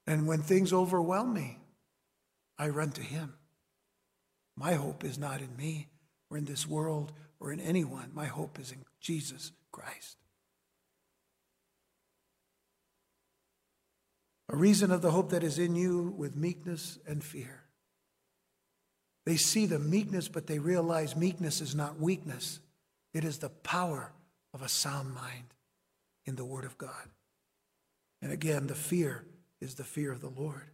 [0.09, 1.59] And when things overwhelm me,
[2.57, 3.35] I run to Him.
[4.57, 5.89] My hope is not in me
[6.31, 8.09] or in this world or in anyone.
[8.11, 10.17] My hope is in Jesus Christ.
[14.51, 17.65] A reason of the hope that is in you with meekness and fear.
[19.27, 22.59] They see the meekness, but they realize meekness is not weakness,
[23.13, 24.11] it is the power
[24.55, 25.53] of a sound mind
[26.25, 27.09] in the Word of God.
[28.23, 29.23] And again, the fear
[29.61, 30.69] is the fear of the Lord.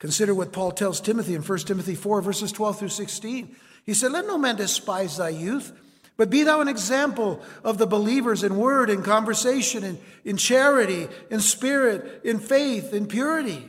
[0.00, 3.56] Consider what Paul tells Timothy in 1 Timothy 4, verses 12 through 16.
[3.84, 5.72] He said, Let no man despise thy youth,
[6.16, 11.08] but be thou an example of the believers in word, in conversation, in, in charity,
[11.30, 13.68] in spirit, in faith, in purity.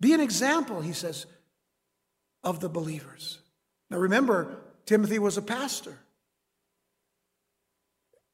[0.00, 1.26] Be an example, he says,
[2.42, 3.40] of the believers.
[3.90, 5.98] Now remember, Timothy was a pastor.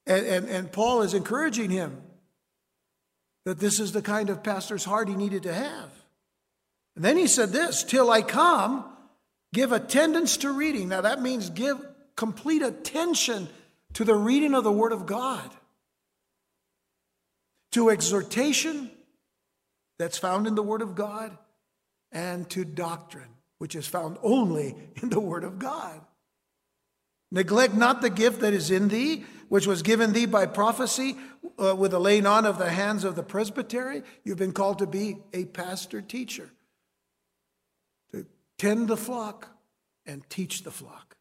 [0.07, 2.03] And, and, and Paul is encouraging him
[3.45, 5.91] that this is the kind of pastor's heart he needed to have.
[6.97, 8.85] And then he said this till I come,
[9.53, 10.89] give attendance to reading.
[10.89, 11.79] Now that means give
[12.17, 13.49] complete attention
[13.95, 15.51] to the reading of the Word of God,
[17.73, 18.91] to exhortation
[19.99, 21.37] that's found in the Word of God,
[22.13, 23.29] and to doctrine,
[23.59, 26.01] which is found only in the Word of God.
[27.31, 31.17] Neglect not the gift that is in thee, which was given thee by prophecy
[31.63, 34.03] uh, with the laying on of the hands of the presbytery.
[34.25, 36.51] You've been called to be a pastor teacher
[38.13, 38.27] to
[38.59, 39.49] tend the flock
[40.07, 41.17] and teach the flock.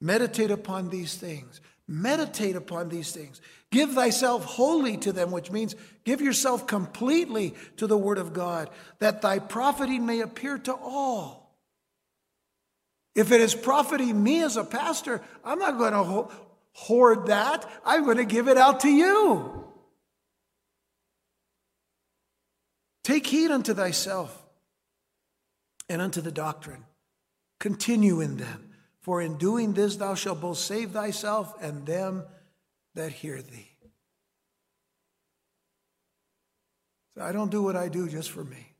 [0.00, 1.60] Meditate upon these things.
[1.86, 3.40] Meditate upon these things.
[3.70, 5.74] Give thyself wholly to them, which means
[6.04, 8.70] give yourself completely to the word of God,
[9.00, 11.56] that thy profiting may appear to all.
[13.14, 16.28] If it is profiting me as a pastor, I'm not going to
[16.80, 17.70] hoard that.
[17.84, 19.66] I'm going to give it out to you.
[23.04, 24.42] Take heed unto thyself
[25.90, 26.84] and unto the doctrine.
[27.58, 28.70] Continue in them.
[29.02, 32.24] For in doing this thou shalt both save thyself and them
[32.94, 33.70] that hear thee.
[37.14, 38.72] So I don't do what I do just for me.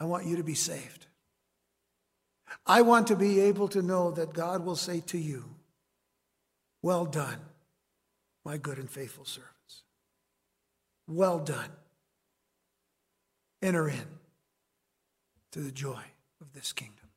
[0.00, 1.06] I want you to be saved.
[2.66, 5.44] I want to be able to know that God will say to you,
[6.82, 7.40] Well done,
[8.44, 9.82] my good and faithful servants.
[11.06, 11.70] Well done.
[13.60, 14.06] Enter in
[15.52, 16.02] to the joy
[16.40, 17.08] of this kingdom.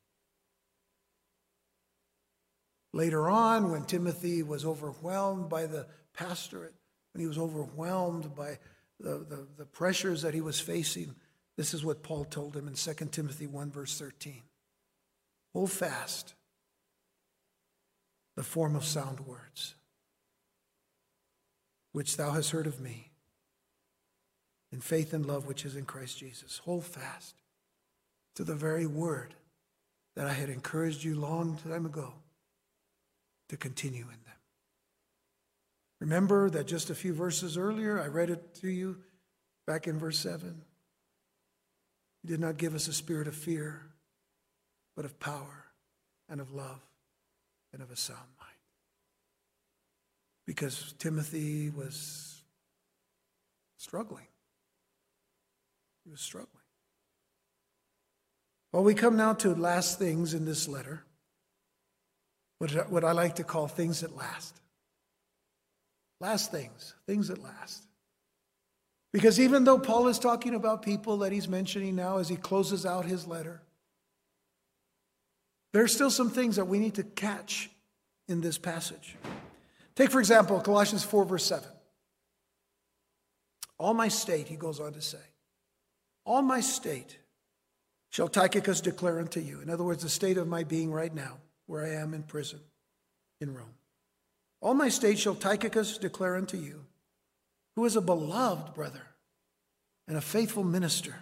[2.92, 6.74] Later on, when Timothy was overwhelmed by the pastorate,
[7.12, 8.58] when he was overwhelmed by
[9.00, 11.14] the, the, the, pressures that he was facing,
[11.56, 14.42] this is what Paul told him in 2 Timothy 1, verse 13.
[15.54, 16.34] Hold fast
[18.36, 19.74] the form of sound words,
[21.92, 23.10] which thou hast heard of me,
[24.72, 26.58] in faith and love which is in Christ Jesus.
[26.64, 27.36] Hold fast
[28.34, 29.34] to the very word
[30.16, 32.14] that I had encouraged you long time ago
[33.50, 34.36] to continue in them.
[36.00, 38.96] Remember that just a few verses earlier, I read it to you
[39.66, 40.62] back in verse 7.
[42.22, 43.82] He did not give us a spirit of fear,
[44.96, 45.66] but of power
[46.28, 46.80] and of love
[47.72, 48.50] and of a sound mind.
[50.46, 52.42] Because Timothy was
[53.76, 54.26] struggling.
[56.04, 56.48] He was struggling.
[58.72, 61.04] Well, we come now to last things in this letter,
[62.58, 64.60] what, I like to call things that last.
[66.20, 67.84] Last things, things that last.
[69.12, 72.86] Because even though Paul is talking about people that he's mentioning now as he closes
[72.86, 73.60] out his letter,
[75.72, 77.70] there are still some things that we need to catch
[78.28, 79.16] in this passage.
[79.94, 81.68] Take, for example, Colossians 4, verse 7.
[83.78, 85.18] All my state, he goes on to say,
[86.24, 87.18] all my state
[88.10, 89.60] shall Tychicus declare unto you.
[89.60, 92.60] In other words, the state of my being right now, where I am in prison
[93.40, 93.74] in Rome.
[94.60, 96.84] All my state shall Tychicus declare unto you,
[97.74, 99.02] who is a beloved brother
[100.06, 101.16] and a faithful minister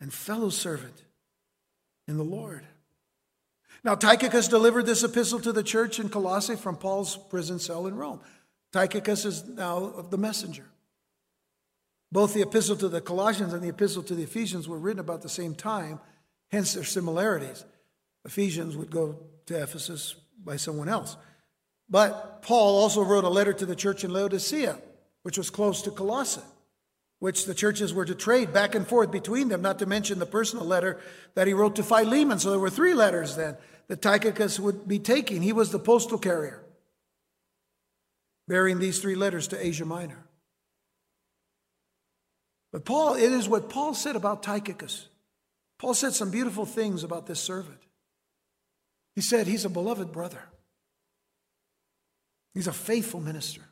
[0.00, 1.04] and fellow servant
[2.06, 2.64] in the Lord.
[3.82, 7.96] Now, Tychicus delivered this epistle to the church in Colossae from Paul's prison cell in
[7.96, 8.20] Rome.
[8.72, 10.66] Tychicus is now the messenger.
[12.12, 15.22] Both the epistle to the Colossians and the epistle to the Ephesians were written about
[15.22, 16.00] the same time,
[16.50, 17.64] hence their similarities.
[18.24, 21.16] Ephesians would go to Ephesus by someone else.
[21.88, 24.78] But Paul also wrote a letter to the church in Laodicea,
[25.22, 26.40] which was close to Colossae,
[27.20, 30.26] which the churches were to trade back and forth between them, not to mention the
[30.26, 30.98] personal letter
[31.34, 32.38] that he wrote to Philemon.
[32.38, 33.56] So there were three letters then
[33.88, 35.42] that Tychicus would be taking.
[35.42, 36.64] He was the postal carrier,
[38.48, 40.24] bearing these three letters to Asia Minor.
[42.72, 45.06] But Paul, it is what Paul said about Tychicus.
[45.78, 47.78] Paul said some beautiful things about this servant.
[49.14, 50.42] He said he's a beloved brother.
[52.54, 53.62] He's a faithful minister.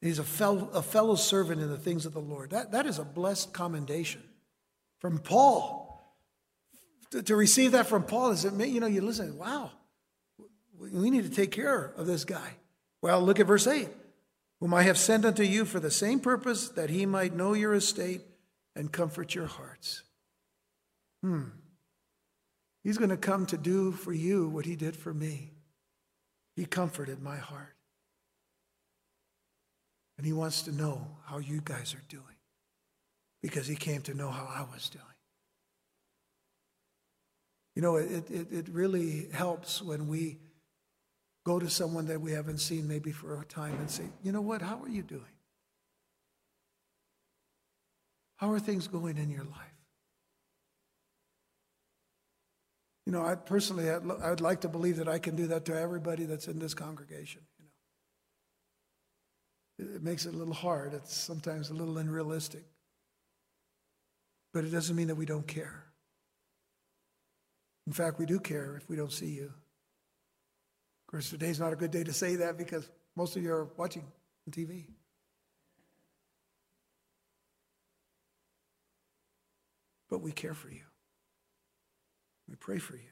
[0.00, 2.50] He's a fellow, a fellow servant in the things of the Lord.
[2.50, 4.22] That, that is a blessed commendation
[5.00, 5.84] from Paul.
[7.12, 9.70] To, to receive that from Paul is, it, you know, you listen, wow,
[10.78, 12.56] we need to take care of this guy.
[13.00, 13.88] Well, look at verse 8
[14.60, 17.74] whom I have sent unto you for the same purpose, that he might know your
[17.74, 18.22] estate
[18.74, 20.02] and comfort your hearts.
[21.22, 21.44] Hmm.
[22.82, 25.52] He's going to come to do for you what he did for me.
[26.54, 27.75] He comforted my heart.
[30.16, 32.24] And he wants to know how you guys are doing
[33.42, 35.04] because he came to know how I was doing.
[37.74, 40.38] You know, it, it, it really helps when we
[41.44, 44.40] go to someone that we haven't seen maybe for a time and say, you know
[44.40, 45.22] what, how are you doing?
[48.36, 49.76] How are things going in your life?
[53.06, 53.98] You know, I personally, I
[54.30, 57.42] would like to believe that I can do that to everybody that's in this congregation.
[59.78, 60.94] It makes it a little hard.
[60.94, 62.64] It's sometimes a little unrealistic,
[64.52, 65.84] but it doesn't mean that we don't care.
[67.86, 69.44] In fact, we do care if we don't see you.
[69.44, 73.68] Of course, today's not a good day to say that because most of you are
[73.76, 74.86] watching on TV.
[80.08, 80.82] But we care for you.
[82.48, 83.10] We pray for you.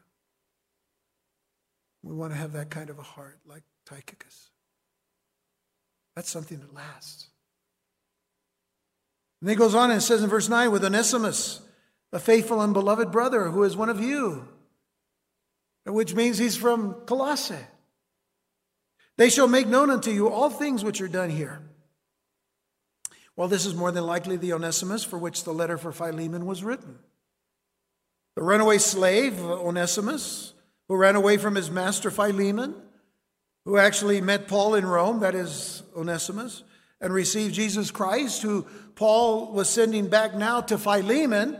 [2.03, 4.51] We want to have that kind of a heart like Tychicus.
[6.15, 7.29] That's something that lasts.
[9.41, 11.61] And then he goes on and says in verse 9, with Onesimus,
[12.13, 14.49] a faithful and beloved brother who is one of you,
[15.85, 17.57] which means he's from Colossae.
[19.17, 21.61] They shall make known unto you all things which are done here.
[23.37, 26.63] Well, this is more than likely the Onesimus for which the letter for Philemon was
[26.63, 26.99] written.
[28.37, 30.55] The runaway slave, Onesimus,
[30.89, 32.75] who ran away from his master Philemon,
[33.65, 36.63] who actually met Paul in Rome, that is Onesimus,
[37.01, 41.59] and received Jesus Christ, who Paul was sending back now to Philemon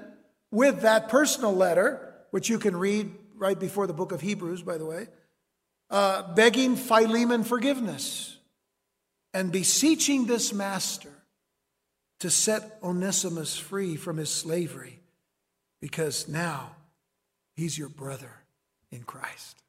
[0.51, 4.79] with that personal letter, which you can read right before the book of Hebrews, by
[4.79, 5.09] the way,
[5.91, 8.37] uh, begging Philemon forgiveness
[9.33, 11.11] and beseeching this master
[12.21, 15.01] to set Onesimus free from his slavery
[15.81, 16.77] because now
[17.55, 18.31] he's your brother
[18.91, 19.64] in Christ.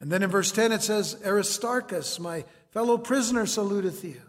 [0.00, 4.20] And then in verse 10 it says, Aristarchus, my fellow prisoner, saluteth you.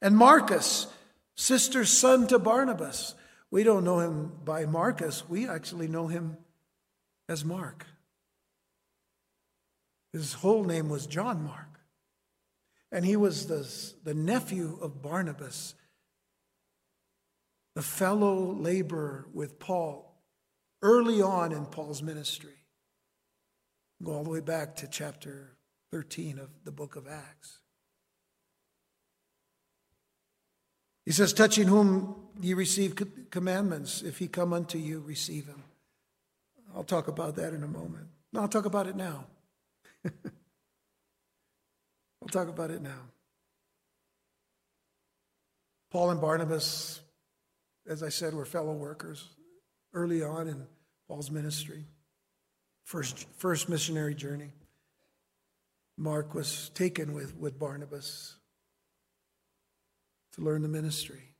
[0.00, 0.86] And Marcus,
[1.34, 3.14] sister's son to Barnabas.
[3.50, 6.36] We don't know him by Marcus, we actually know him
[7.28, 7.86] as Mark.
[10.12, 11.80] His whole name was John Mark.
[12.92, 13.68] And he was the,
[14.04, 15.74] the nephew of Barnabas,
[17.74, 20.14] the fellow laborer with Paul
[20.80, 22.63] early on in Paul's ministry.
[24.04, 25.56] Go all the way back to chapter
[25.90, 27.60] 13 of the book of Acts.
[31.06, 32.96] He says, touching whom ye receive
[33.30, 35.64] commandments, if he come unto you, receive him.
[36.74, 38.08] I'll talk about that in a moment.
[38.32, 39.24] No, I'll talk about it now.
[40.04, 40.12] I'll
[42.30, 43.08] talk about it now.
[45.90, 47.00] Paul and Barnabas,
[47.88, 49.30] as I said, were fellow workers
[49.94, 50.66] early on in
[51.06, 51.84] Paul's ministry,
[52.84, 54.52] first, first missionary journey.
[55.96, 58.36] Mark was taken with, with Barnabas
[60.32, 61.34] to learn the ministry.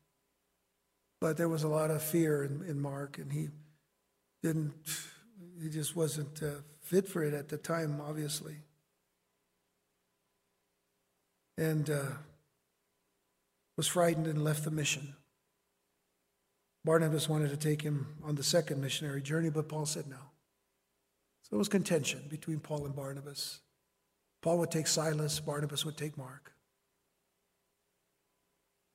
[1.21, 3.49] But there was a lot of fear in, in Mark, and he
[4.43, 4.75] didn't,
[5.61, 8.57] he just wasn't uh, fit for it at the time, obviously.
[11.57, 12.13] And uh,
[13.77, 15.15] was frightened and left the mission.
[16.85, 20.19] Barnabas wanted to take him on the second missionary journey, but Paul said no.
[21.45, 23.61] So it was contention between Paul and Barnabas.
[24.43, 26.53] Paul would take Silas, Barnabas would take Mark.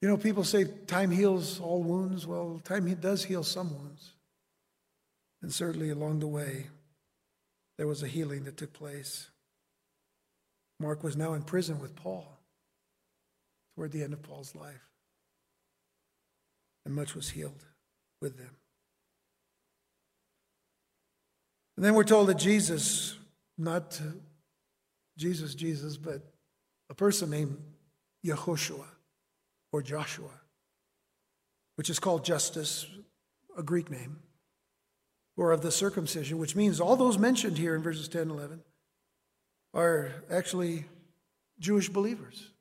[0.01, 2.25] You know, people say time heals all wounds.
[2.25, 4.13] Well, time does heal some wounds.
[5.41, 6.67] And certainly along the way,
[7.77, 9.29] there was a healing that took place.
[10.79, 12.39] Mark was now in prison with Paul
[13.75, 14.87] toward the end of Paul's life.
[16.85, 17.65] And much was healed
[18.21, 18.55] with them.
[21.79, 23.15] And then we're told that Jesus,
[23.57, 24.01] not
[25.17, 26.21] Jesus, Jesus, but
[26.89, 27.55] a person named
[28.25, 28.83] Yehoshua
[29.71, 30.41] or Joshua,
[31.77, 32.85] which is called Justus,
[33.57, 34.19] a Greek name,
[35.37, 38.59] or of the circumcision, which means all those mentioned here in verses 10 and 11
[39.73, 40.83] are actually
[41.61, 42.51] Jewish believers.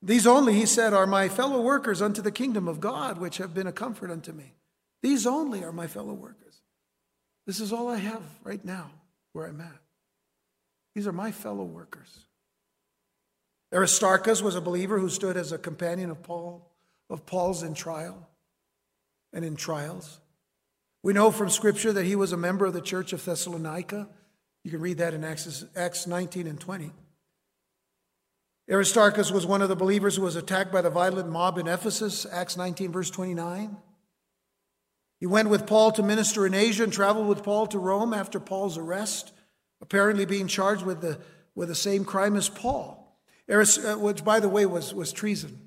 [0.00, 3.52] These only, he said, are my fellow workers unto the kingdom of God, which have
[3.52, 4.54] been a comfort unto me.
[5.02, 6.45] These only are my fellow workers.
[7.46, 8.90] This is all I have right now
[9.32, 9.80] where I'm at.
[10.94, 12.26] These are my fellow workers.
[13.72, 16.70] Aristarchus was a believer who stood as a companion of Paul,
[17.10, 18.28] of Paul's in trial
[19.32, 20.20] and in trials.
[21.02, 24.08] We know from Scripture that he was a member of the church of Thessalonica.
[24.64, 26.90] You can read that in Acts, Acts 19 and 20.
[28.68, 32.26] Aristarchus was one of the believers who was attacked by the violent mob in Ephesus,
[32.32, 33.76] Acts 19, verse 29.
[35.18, 38.38] He went with Paul to minister in Asia and traveled with Paul to Rome after
[38.38, 39.32] Paul's arrest,
[39.80, 41.18] apparently being charged with the,
[41.54, 43.18] with the same crime as Paul,
[43.50, 43.64] uh,
[43.94, 45.58] which, by the way, was, was treason.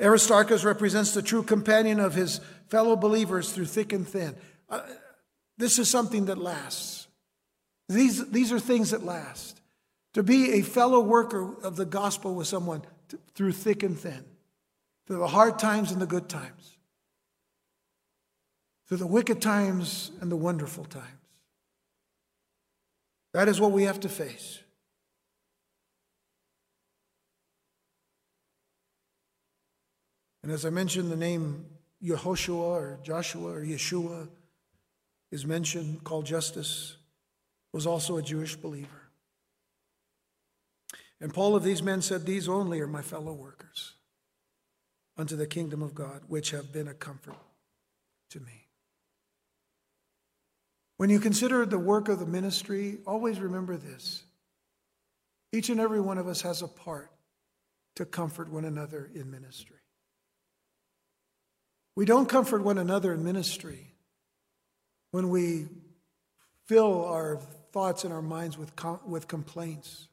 [0.00, 4.34] Aristarchus represents the true companion of his fellow believers through thick and thin.
[4.68, 4.80] Uh,
[5.58, 7.08] this is something that lasts.
[7.88, 9.60] These, these are things that last.
[10.14, 14.24] To be a fellow worker of the gospel with someone to, through thick and thin,
[15.06, 16.71] through the hard times and the good times,
[18.92, 21.06] through the wicked times and the wonderful times.
[23.32, 24.58] That is what we have to face.
[30.42, 31.64] And as I mentioned, the name
[32.04, 34.28] Yehoshua or Joshua or Yeshua
[35.30, 36.98] is mentioned, called Justus,
[37.72, 39.08] was also a Jewish believer.
[41.18, 43.94] And Paul of these men said, These only are my fellow workers
[45.16, 47.38] unto the kingdom of God, which have been a comfort
[48.28, 48.61] to me.
[51.02, 54.22] When you consider the work of the ministry, always remember this.
[55.50, 57.10] Each and every one of us has a part
[57.96, 59.80] to comfort one another in ministry.
[61.96, 63.94] We don't comfort one another in ministry
[65.10, 65.66] when we
[66.66, 67.40] fill our
[67.72, 70.06] thoughts and our minds with, com- with complaints,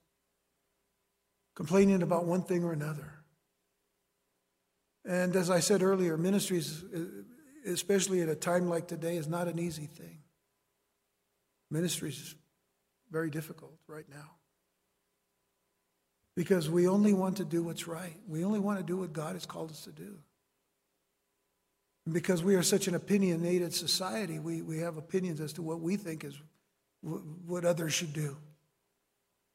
[1.54, 3.14] complaining about one thing or another.
[5.06, 6.84] And as I said earlier, ministries,
[7.64, 10.24] especially at a time like today, is not an easy thing.
[11.72, 12.36] Ministry is
[13.11, 14.32] very difficult right now.
[16.36, 18.15] Because we only want to do what's right.
[18.28, 20.17] We only want to do what God has called us to do.
[22.05, 25.80] And because we are such an opinionated society, we, we have opinions as to what
[25.80, 26.39] we think is
[27.01, 28.38] what others should do.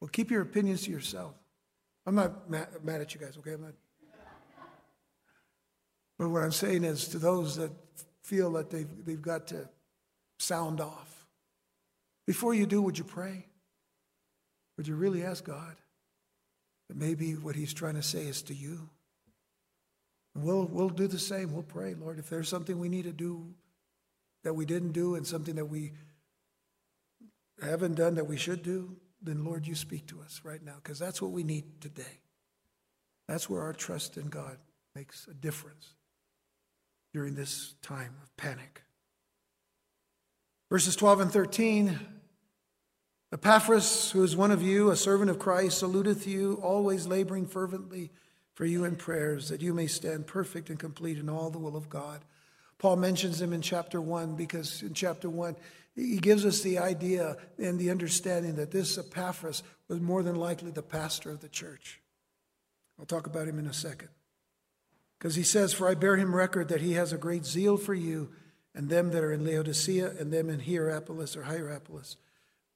[0.01, 1.35] Well, keep your opinions to yourself.
[2.07, 3.53] I'm not mad, mad at you guys, okay?
[3.53, 3.75] I'm not.
[6.19, 7.73] But what I'm saying is to those that
[8.23, 9.69] feel that they've, they've got to
[10.39, 11.14] sound off,
[12.27, 13.47] before you do, would you pray?
[14.77, 15.77] Would you really ask God
[16.89, 18.89] that maybe what He's trying to say is to you?
[20.35, 21.53] And we'll, we'll do the same.
[21.53, 23.55] We'll pray, Lord, if there's something we need to do
[24.43, 25.93] that we didn't do and something that we
[27.63, 30.99] haven't done that we should do, then Lord, you speak to us right now because
[30.99, 32.21] that's what we need today.
[33.29, 34.59] That's where our trust in God
[34.95, 35.95] makes a difference
[37.13, 38.83] during this time of panic.
[40.75, 42.01] Verses 12 and 13
[43.33, 48.11] Epaphras, who is one of you, a servant of Christ, saluteth you, always laboring fervently
[48.55, 51.77] for you in prayers, that you may stand perfect and complete in all the will
[51.77, 52.25] of God.
[52.79, 55.55] Paul mentions him in chapter 1 because in chapter 1,
[55.95, 60.73] he gives us the idea and the understanding that this Epaphras was more than likely
[60.73, 62.01] the pastor of the church.
[62.99, 64.09] I'll talk about him in a second.
[65.21, 67.95] Because he says, For I bear him record that he has a great zeal for
[67.95, 68.33] you
[68.75, 72.17] and them that are in Laodicea and them in Hierapolis or Hierapolis.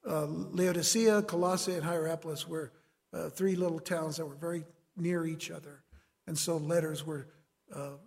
[0.07, 2.71] Uh, Laodicea, Colossae, and Hierapolis were
[3.11, 4.63] uh, three little towns that were very
[4.95, 5.83] near each other.
[6.27, 7.27] And so letters were
[7.75, 7.97] uh,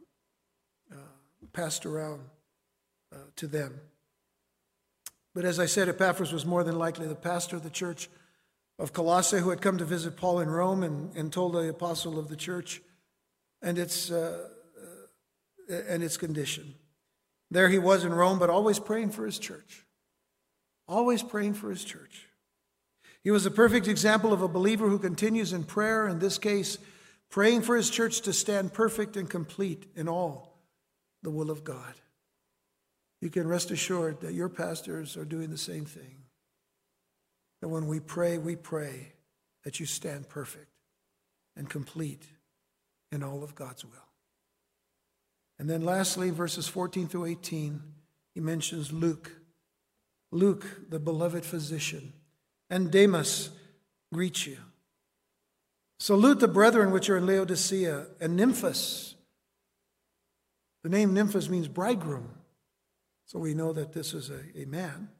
[0.90, 0.96] uh
[1.52, 2.22] passed around
[3.12, 3.80] uh, to them.
[5.34, 8.08] But as I said, Epaphras was more than likely the pastor of the church
[8.78, 12.18] of Colossae who had come to visit Paul in Rome and, and told the apostle
[12.18, 12.80] of the church
[13.60, 14.48] and its, uh,
[15.68, 16.74] and its condition.
[17.52, 19.84] There he was in Rome, but always praying for his church.
[20.88, 22.26] Always praying for his church.
[23.22, 26.78] He was a perfect example of a believer who continues in prayer, in this case,
[27.30, 30.58] praying for his church to stand perfect and complete in all
[31.22, 31.94] the will of God
[33.22, 36.24] you can rest assured that your pastors are doing the same thing.
[37.60, 39.12] That when we pray, we pray
[39.62, 40.72] that you stand perfect
[41.56, 42.26] and complete
[43.12, 44.11] in all of God's will.
[45.62, 47.80] And then lastly, verses 14 through 18,
[48.34, 49.30] he mentions Luke.
[50.32, 52.14] Luke, the beloved physician,
[52.68, 53.50] and Demas
[54.12, 54.56] greet you.
[56.00, 59.14] Salute the brethren which are in Laodicea, and Nymphas.
[60.82, 62.30] The name Nymphas means bridegroom.
[63.26, 65.10] So we know that this is a, a man.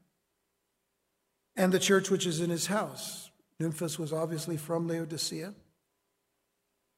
[1.55, 3.30] And the church which is in his house.
[3.61, 5.55] Nymphas was obviously from Laodicea.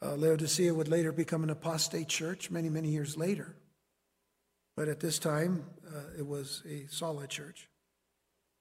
[0.04, 3.56] Uh, Laodicea would later become an apostate church many, many years later.
[4.76, 7.68] But at this time, uh, it was a solid church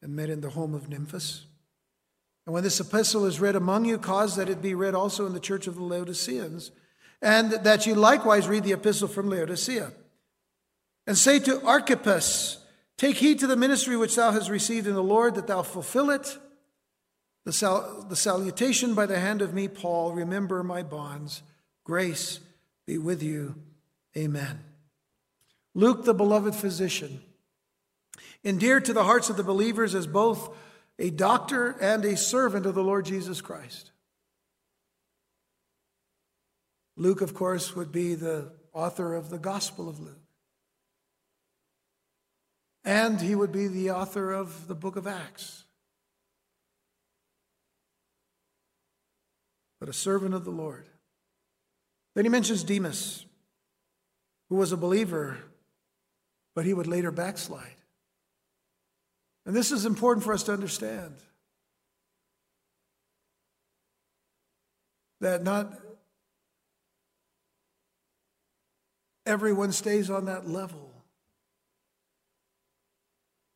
[0.01, 1.43] and met in the home of Nymphas.
[2.45, 5.33] And when this epistle is read among you, cause that it be read also in
[5.33, 6.71] the church of the Laodiceans,
[7.21, 9.91] and that you likewise read the epistle from Laodicea.
[11.07, 12.59] And say to Archippus,
[12.97, 16.09] Take heed to the ministry which thou hast received in the Lord, that thou fulfill
[16.09, 16.37] it.
[17.45, 21.43] The, sal- the salutation by the hand of me, Paul, remember my bonds.
[21.83, 22.39] Grace
[22.85, 23.55] be with you.
[24.15, 24.59] Amen.
[25.73, 27.21] Luke, the beloved physician,
[28.43, 30.55] endeared to the hearts of the believers as both
[30.99, 33.91] a doctor and a servant of the Lord Jesus Christ.
[36.95, 40.19] Luke, of course, would be the author of the Gospel of Luke.
[42.85, 45.62] And he would be the author of the book of Acts.
[49.84, 50.86] But a servant of the Lord.
[52.15, 53.25] Then he mentions Demas,
[54.47, 55.36] who was a believer,
[56.55, 57.75] but he would later backslide.
[59.45, 61.15] And this is important for us to understand
[65.19, 65.77] that not
[69.25, 70.93] everyone stays on that level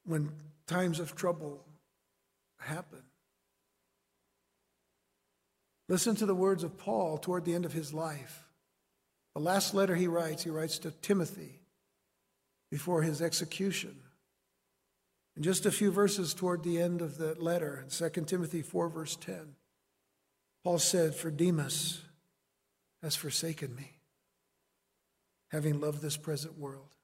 [0.04, 0.30] when
[0.68, 1.64] times of trouble
[2.60, 3.04] happen.
[5.90, 8.44] Listen to the words of Paul toward the end of his life.
[9.34, 11.62] The last letter he writes, he writes to Timothy
[12.70, 13.96] before his execution.
[15.36, 18.90] And just a few verses toward the end of that letter, in 2 Timothy 4,
[18.90, 19.56] verse 10,
[20.64, 22.02] Paul said, For Demas
[23.04, 24.00] has forsaken me,
[25.52, 26.96] having loved this present world,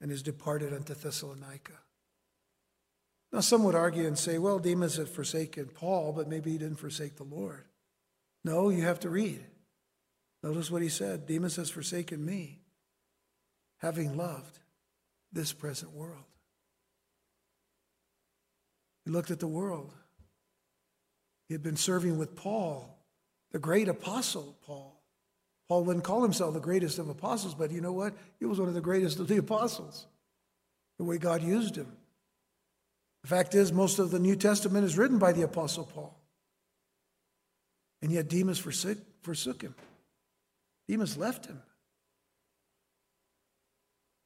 [0.00, 1.74] and is departed unto Thessalonica.
[3.32, 6.78] Now, some would argue and say, well, Demas had forsaken Paul, but maybe he didn't
[6.78, 7.64] forsake the Lord.
[8.44, 9.44] No, you have to read.
[10.42, 12.60] Notice what he said Demas has forsaken me,
[13.78, 14.58] having loved
[15.32, 16.24] this present world.
[19.04, 19.92] He looked at the world.
[21.48, 22.98] He had been serving with Paul,
[23.52, 25.02] the great apostle Paul.
[25.68, 28.14] Paul wouldn't call himself the greatest of apostles, but you know what?
[28.38, 30.06] He was one of the greatest of the apostles,
[30.96, 31.97] the way God used him.
[33.28, 36.18] The fact is, most of the New Testament is written by the Apostle Paul.
[38.00, 39.74] And yet Demas forsook, forsook him.
[40.88, 41.60] Demas left him.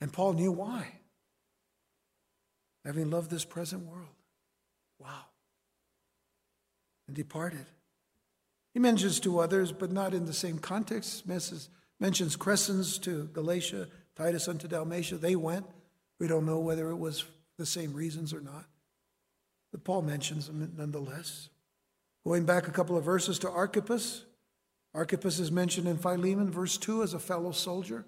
[0.01, 0.87] And Paul knew why.
[2.85, 4.07] Having loved this present world.
[5.01, 5.25] Wow.
[7.09, 7.67] And departed.
[8.73, 11.27] He mentions two others, but not in the same context.
[11.27, 15.17] Mentions Crescens to Galatia, Titus unto Dalmatia.
[15.17, 15.67] They went.
[16.21, 17.25] We don't know whether it was
[17.59, 18.67] the same reasons or not.
[19.73, 21.49] But Paul mentions them nonetheless.
[22.25, 24.25] Going back a couple of verses to Archippus,
[24.95, 28.05] Archippus is mentioned in Philemon, verse 2, as a fellow soldier.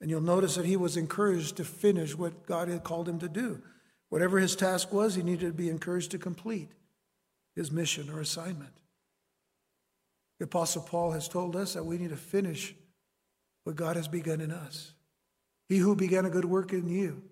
[0.00, 3.28] And you'll notice that he was encouraged to finish what God had called him to
[3.28, 3.60] do.
[4.08, 6.70] Whatever his task was, he needed to be encouraged to complete
[7.56, 8.72] his mission or assignment.
[10.38, 12.74] The Apostle Paul has told us that we need to finish
[13.64, 14.92] what God has begun in us.
[15.68, 17.22] He who began a good work in you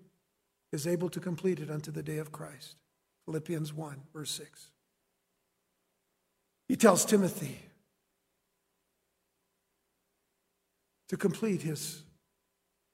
[0.71, 2.75] is able to complete it unto the day of Christ.
[3.25, 4.69] Philippians 1, verse 6.
[6.67, 7.59] He tells Timothy
[11.09, 12.03] to complete his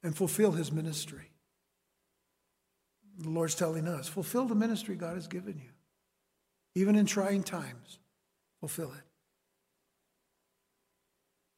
[0.03, 1.31] and fulfill his ministry.
[3.17, 5.71] The Lord's telling us fulfill the ministry God has given you.
[6.75, 7.99] Even in trying times,
[8.59, 9.03] fulfill it.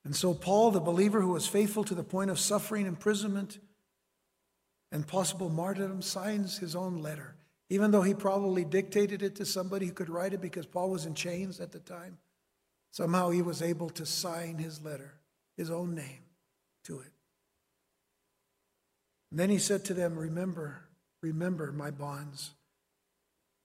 [0.04, 3.60] And so, Paul, the believer who was faithful to the point of suffering, imprisonment,
[4.92, 7.36] and possible martyrdom, signs his own letter
[7.72, 11.06] even though he probably dictated it to somebody who could write it because Paul was
[11.06, 12.18] in chains at the time,
[12.92, 15.14] somehow he was able to sign his letter,
[15.56, 16.20] his own name,
[16.84, 17.14] to it.
[19.32, 20.82] And then he said to them, Remember,
[21.22, 22.52] remember my bonds.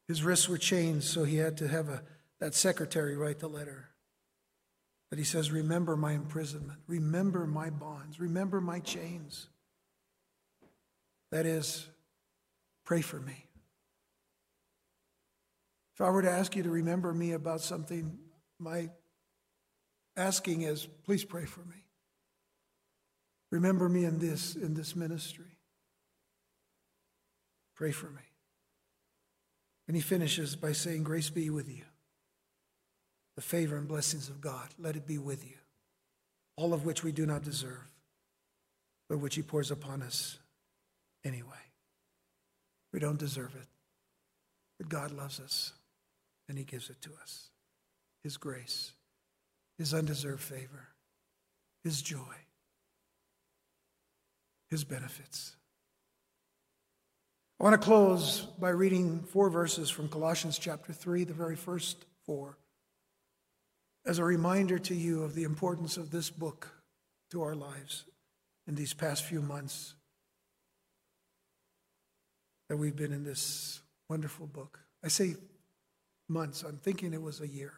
[0.07, 2.05] His wrists were chained, so he had to have a,
[2.39, 3.89] that secretary write the letter.
[5.11, 9.49] But he says, Remember my imprisonment, remember my bonds, remember my chains.
[11.33, 11.89] That is,
[12.85, 13.45] pray for me.
[15.97, 18.18] If I were to ask you to remember me about something,
[18.59, 18.90] my
[20.14, 21.86] asking is please pray for me.
[23.51, 25.57] Remember me in this in this ministry.
[27.76, 28.20] Pray for me.
[29.88, 31.84] And he finishes by saying, Grace be with you.
[33.36, 35.57] The favor and blessings of God, let it be with you.
[36.57, 37.90] All of which we do not deserve,
[39.09, 40.38] but which he pours upon us
[41.24, 41.53] anyway.
[42.92, 43.68] We don't deserve it,
[44.78, 45.72] but God loves us
[46.49, 47.51] and He gives it to us
[48.22, 48.92] His grace,
[49.78, 50.88] His undeserved favor,
[51.82, 52.36] His joy,
[54.68, 55.57] His benefits.
[57.59, 62.05] I want to close by reading four verses from Colossians chapter 3, the very first
[62.26, 62.59] four,
[64.05, 66.68] as a reminder to you of the importance of this book
[67.30, 68.05] to our lives
[68.66, 69.94] in these past few months
[72.68, 74.80] that we've been in this wonderful book.
[75.03, 75.36] I say
[76.29, 76.62] months.
[76.62, 77.72] I'm thinking it was a year.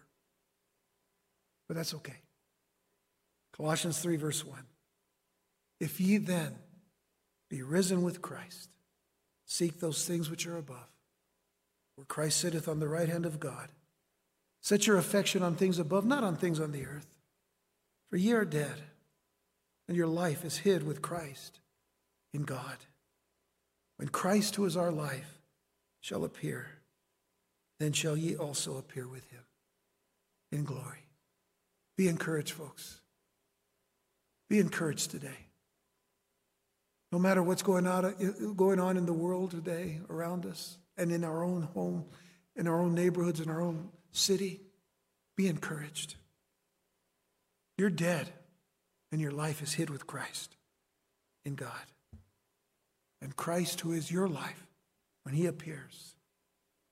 [1.66, 2.16] But that's okay.
[3.52, 4.58] Colossians 3, verse 1.
[5.80, 6.56] If ye then
[7.50, 8.70] be risen with Christ,
[9.46, 10.88] seek those things which are above,
[11.96, 13.68] where Christ sitteth on the right hand of God.
[14.60, 17.06] Set your affection on things above, not on things on the earth.
[18.10, 18.82] For ye are dead,
[19.86, 21.60] and your life is hid with Christ
[22.32, 22.76] in God.
[23.96, 25.40] When Christ, who is our life,
[26.00, 26.77] shall appear,
[27.78, 29.44] then shall ye also appear with him
[30.50, 31.04] in glory.
[31.96, 33.00] Be encouraged, folks.
[34.48, 35.46] Be encouraged today.
[37.12, 41.24] No matter what's going on, going on in the world today around us and in
[41.24, 42.04] our own home,
[42.56, 44.60] in our own neighborhoods, in our own city,
[45.36, 46.16] be encouraged.
[47.78, 48.28] You're dead,
[49.12, 50.56] and your life is hid with Christ
[51.44, 51.70] in God.
[53.22, 54.66] And Christ, who is your life,
[55.22, 56.14] when he appears,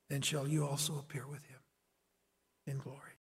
[0.08, 1.58] then shall you also appear with him
[2.66, 3.05] in glory.